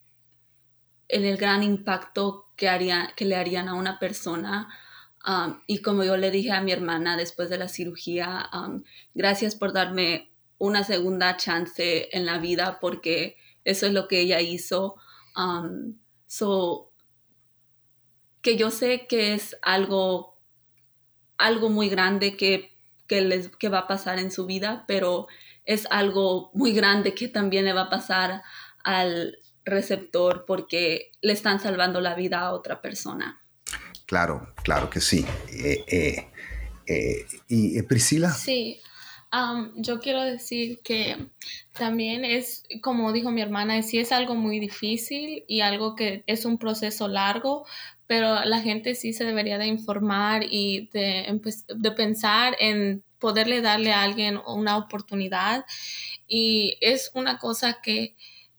en 1.07 1.25
el 1.25 1.37
gran 1.37 1.63
impacto 1.63 2.51
que, 2.55 2.69
haría, 2.69 3.13
que 3.15 3.25
le 3.25 3.35
harían 3.35 3.67
a 3.67 3.73
una 3.73 3.97
persona. 3.97 4.69
y 5.65 5.79
como 5.81 6.03
yo 6.03 6.17
le 6.17 6.29
dije 6.29 6.51
a 6.51 6.61
mi 6.61 6.71
hermana 6.71 7.17
después 7.17 7.49
de 7.49 7.57
la 7.57 7.67
cirugía, 7.67 8.47
gracias 9.15 9.55
por 9.55 9.73
darme 9.73 10.31
una 10.59 10.83
segunda 10.83 11.35
chance 11.35 12.09
en 12.15 12.27
la 12.27 12.37
vida 12.37 12.77
porque 12.79 13.37
eso 13.63 13.87
es 13.87 13.93
lo 13.93 14.07
que 14.07 14.19
ella 14.19 14.39
hizo. 14.39 14.97
Um, 15.35 15.97
so, 16.27 16.91
que 18.43 18.55
yo 18.55 18.69
sé 18.69 19.07
que 19.07 19.33
es 19.33 19.57
algo, 19.63 20.37
algo 21.39 21.69
muy 21.69 21.89
grande 21.89 22.37
que, 22.37 22.77
que, 23.07 23.21
les, 23.21 23.49
que 23.57 23.69
va 23.69 23.79
a 23.79 23.87
pasar 23.87 24.19
en 24.19 24.29
su 24.29 24.45
vida, 24.45 24.85
pero 24.87 25.25
es 25.65 25.87
algo 25.89 26.51
muy 26.53 26.73
grande 26.73 27.13
que 27.13 27.27
también 27.27 27.65
le 27.65 27.73
va 27.73 27.83
a 27.83 27.89
pasar 27.89 28.43
al 28.83 29.39
receptor 29.63 30.45
porque 30.45 31.11
le 31.21 31.33
están 31.33 31.59
salvando 31.59 32.01
la 32.01 32.15
vida 32.15 32.39
a 32.39 32.53
otra 32.53 32.81
persona. 32.81 33.41
Claro, 34.05 34.53
claro 34.63 34.89
que 34.89 35.01
sí. 35.01 35.25
Eh, 35.51 35.83
eh, 35.87 36.27
eh, 36.85 37.25
¿Y 37.47 37.81
Priscila? 37.81 38.31
Sí, 38.31 38.81
yo 39.75 39.99
quiero 39.99 40.21
decir 40.21 40.79
que 40.83 41.27
también 41.77 42.23
es, 42.23 42.63
como 42.81 43.11
dijo 43.11 43.31
mi 43.31 43.41
hermana, 43.41 43.81
sí 43.81 43.99
es 43.99 44.11
algo 44.11 44.35
muy 44.35 44.59
difícil 44.59 45.43
y 45.47 45.61
algo 45.61 45.95
que 45.95 46.23
es 46.27 46.45
un 46.45 46.57
proceso 46.57 47.07
largo, 47.07 47.65
pero 48.07 48.45
la 48.45 48.61
gente 48.61 48.95
sí 48.95 49.13
se 49.13 49.25
debería 49.25 49.57
de 49.57 49.67
informar 49.67 50.43
y 50.49 50.89
de, 50.93 51.41
de 51.67 51.91
pensar 51.91 52.55
en 52.59 53.03
poderle 53.25 53.61
darle 53.61 53.91
a 53.91 54.03
alguien 54.03 54.39
una 54.45 54.77
oportunidad. 54.77 55.65
Y 56.27 56.77
es 56.79 57.09
una 57.15 57.39
cosa 57.39 57.81
que 57.81 58.15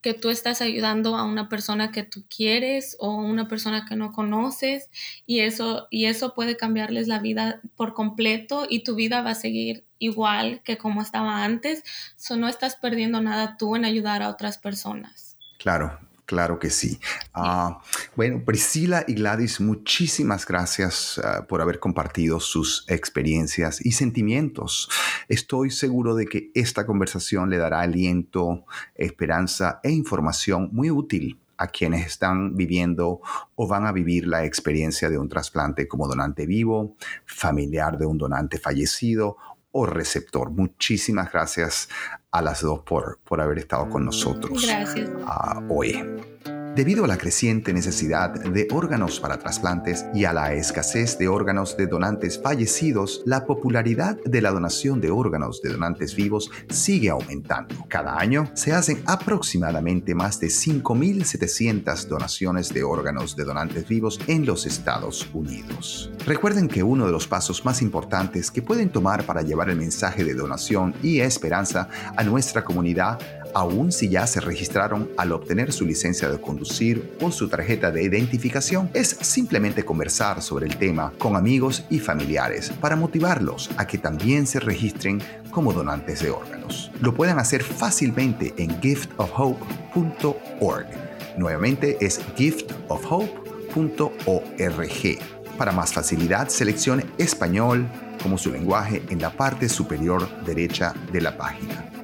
que 0.06 0.14
tú 0.14 0.30
estás 0.30 0.60
ayudando 0.62 1.16
a 1.16 1.24
una 1.24 1.48
persona 1.48 1.90
que 1.90 2.04
tú 2.04 2.24
quieres 2.28 2.96
o 3.00 3.16
una 3.16 3.48
persona 3.48 3.86
que 3.88 3.96
no 3.96 4.12
conoces 4.12 4.88
y 5.26 5.40
eso, 5.40 5.88
y 5.90 6.04
eso 6.04 6.32
puede 6.32 6.56
cambiarles 6.56 7.08
la 7.08 7.18
vida 7.18 7.60
por 7.74 7.92
completo 7.92 8.68
y 8.70 8.84
tu 8.84 8.94
vida 8.94 9.22
va 9.22 9.30
a 9.30 9.34
seguir 9.34 9.84
igual 9.98 10.60
que 10.62 10.78
como 10.78 11.02
estaba 11.02 11.42
antes. 11.42 11.82
So 12.14 12.36
no 12.36 12.46
estás 12.46 12.76
perdiendo 12.76 13.20
nada 13.20 13.56
tú 13.58 13.74
en 13.74 13.84
ayudar 13.84 14.22
a 14.22 14.28
otras 14.28 14.58
personas. 14.58 15.36
Claro, 15.58 15.98
Claro 16.26 16.58
que 16.58 16.70
sí. 16.70 16.98
Ah, 17.32 17.80
bueno, 18.16 18.42
Priscila 18.44 19.04
y 19.06 19.14
Gladys, 19.14 19.60
muchísimas 19.60 20.44
gracias 20.44 21.20
ah, 21.22 21.46
por 21.46 21.62
haber 21.62 21.78
compartido 21.78 22.40
sus 22.40 22.84
experiencias 22.88 23.84
y 23.84 23.92
sentimientos. 23.92 24.90
Estoy 25.28 25.70
seguro 25.70 26.16
de 26.16 26.26
que 26.26 26.50
esta 26.54 26.84
conversación 26.84 27.48
le 27.48 27.58
dará 27.58 27.80
aliento, 27.80 28.64
esperanza 28.96 29.78
e 29.84 29.92
información 29.92 30.68
muy 30.72 30.90
útil 30.90 31.38
a 31.58 31.68
quienes 31.68 32.04
están 32.04 32.56
viviendo 32.56 33.20
o 33.54 33.68
van 33.68 33.86
a 33.86 33.92
vivir 33.92 34.26
la 34.26 34.44
experiencia 34.44 35.08
de 35.08 35.18
un 35.18 35.28
trasplante 35.28 35.86
como 35.86 36.08
donante 36.08 36.44
vivo, 36.44 36.96
familiar 37.24 37.98
de 37.98 38.06
un 38.06 38.18
donante 38.18 38.58
fallecido 38.58 39.36
o 39.72 39.86
receptor. 39.86 40.50
Muchísimas 40.50 41.32
gracias 41.32 41.88
a 42.30 42.42
las 42.42 42.62
dos 42.62 42.80
por, 42.80 43.18
por 43.24 43.40
haber 43.40 43.58
estado 43.58 43.88
con 43.88 44.04
nosotros 44.04 44.64
gracias. 44.64 45.08
Uh, 45.08 45.74
hoy. 45.74 46.55
Debido 46.76 47.06
a 47.06 47.08
la 47.08 47.16
creciente 47.16 47.72
necesidad 47.72 48.34
de 48.38 48.68
órganos 48.70 49.18
para 49.18 49.38
trasplantes 49.38 50.04
y 50.12 50.26
a 50.26 50.34
la 50.34 50.52
escasez 50.52 51.16
de 51.16 51.26
órganos 51.26 51.74
de 51.78 51.86
donantes 51.86 52.38
fallecidos, 52.38 53.22
la 53.24 53.46
popularidad 53.46 54.18
de 54.26 54.42
la 54.42 54.50
donación 54.50 55.00
de 55.00 55.10
órganos 55.10 55.62
de 55.62 55.70
donantes 55.70 56.14
vivos 56.14 56.50
sigue 56.68 57.08
aumentando. 57.08 57.74
Cada 57.88 58.18
año 58.18 58.50
se 58.52 58.74
hacen 58.74 59.02
aproximadamente 59.06 60.14
más 60.14 60.38
de 60.38 60.48
5.700 60.48 62.08
donaciones 62.08 62.68
de 62.74 62.84
órganos 62.84 63.36
de 63.36 63.44
donantes 63.44 63.88
vivos 63.88 64.20
en 64.26 64.44
los 64.44 64.66
Estados 64.66 65.26
Unidos. 65.32 66.12
Recuerden 66.26 66.68
que 66.68 66.82
uno 66.82 67.06
de 67.06 67.12
los 67.12 67.26
pasos 67.26 67.64
más 67.64 67.80
importantes 67.80 68.50
que 68.50 68.60
pueden 68.60 68.90
tomar 68.90 69.24
para 69.24 69.40
llevar 69.40 69.70
el 69.70 69.78
mensaje 69.78 70.24
de 70.24 70.34
donación 70.34 70.94
y 71.02 71.20
esperanza 71.20 71.88
a 72.14 72.22
nuestra 72.22 72.64
comunidad 72.64 73.18
aun 73.56 73.90
si 73.90 74.10
ya 74.10 74.26
se 74.26 74.40
registraron 74.40 75.10
al 75.16 75.32
obtener 75.32 75.72
su 75.72 75.86
licencia 75.86 76.28
de 76.28 76.38
conducir 76.38 77.16
o 77.22 77.32
su 77.32 77.48
tarjeta 77.48 77.90
de 77.90 78.02
identificación, 78.02 78.90
es 78.92 79.16
simplemente 79.22 79.82
conversar 79.82 80.42
sobre 80.42 80.66
el 80.66 80.76
tema 80.76 81.14
con 81.18 81.36
amigos 81.36 81.84
y 81.88 81.98
familiares 81.98 82.70
para 82.82 82.96
motivarlos 82.96 83.70
a 83.78 83.86
que 83.86 83.96
también 83.96 84.46
se 84.46 84.60
registren 84.60 85.22
como 85.50 85.72
donantes 85.72 86.20
de 86.20 86.28
órganos. 86.30 86.90
Lo 87.00 87.14
pueden 87.14 87.38
hacer 87.38 87.62
fácilmente 87.62 88.52
en 88.58 88.78
giftofhope.org. 88.82 90.86
Nuevamente 91.38 91.96
es 92.04 92.20
giftofhope.org. 92.36 95.18
Para 95.56 95.72
más 95.72 95.94
facilidad, 95.94 96.48
seleccione 96.48 97.06
español 97.16 97.88
como 98.22 98.36
su 98.36 98.52
lenguaje 98.52 99.02
en 99.08 99.22
la 99.22 99.30
parte 99.30 99.70
superior 99.70 100.28
derecha 100.44 100.92
de 101.10 101.22
la 101.22 101.38
página. 101.38 101.95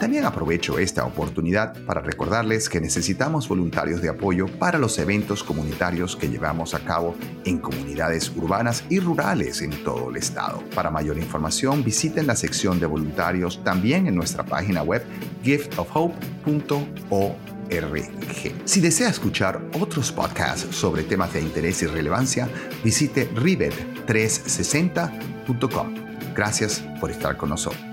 También 0.00 0.24
aprovecho 0.24 0.78
esta 0.78 1.04
oportunidad 1.04 1.76
para 1.84 2.00
recordarles 2.00 2.68
que 2.68 2.80
necesitamos 2.80 3.48
voluntarios 3.48 4.00
de 4.00 4.08
apoyo 4.08 4.46
para 4.46 4.78
los 4.78 4.96
eventos 4.98 5.42
comunitarios 5.42 6.14
que 6.14 6.28
llevamos 6.28 6.74
a 6.74 6.80
cabo 6.80 7.16
en 7.44 7.58
comunidades 7.58 8.30
urbanas 8.36 8.84
y 8.88 9.00
rurales 9.00 9.60
en 9.60 9.82
todo 9.82 10.10
el 10.10 10.16
estado. 10.16 10.62
Para 10.72 10.92
mayor 10.92 11.18
información 11.18 11.82
visiten 11.82 12.28
la 12.28 12.36
sección 12.36 12.78
de 12.78 12.86
voluntarios 12.86 13.64
también 13.64 14.06
en 14.06 14.14
nuestra 14.14 14.44
página 14.44 14.84
web 14.84 15.02
giftofhope.org. 15.42 17.48
Si 18.64 18.80
desea 18.80 19.08
escuchar 19.08 19.60
otros 19.80 20.12
podcasts 20.12 20.76
sobre 20.76 21.02
temas 21.02 21.32
de 21.32 21.42
interés 21.42 21.82
y 21.82 21.86
relevancia, 21.86 22.48
visite 22.84 23.28
rivet360.com. 23.34 25.94
Gracias 26.34 26.84
por 27.00 27.10
estar 27.10 27.36
con 27.36 27.48
nosotros. 27.50 27.87